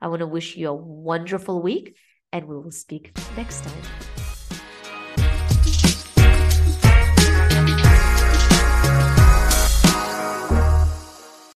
I 0.02 0.08
want 0.08 0.20
to 0.20 0.28
wish 0.28 0.56
you 0.56 0.70
a 0.70 0.74
wonderful 0.74 1.62
week 1.62 1.96
and 2.32 2.46
we 2.46 2.56
will 2.56 2.72
speak 2.72 3.18
next 3.36 3.64
time. 3.64 4.16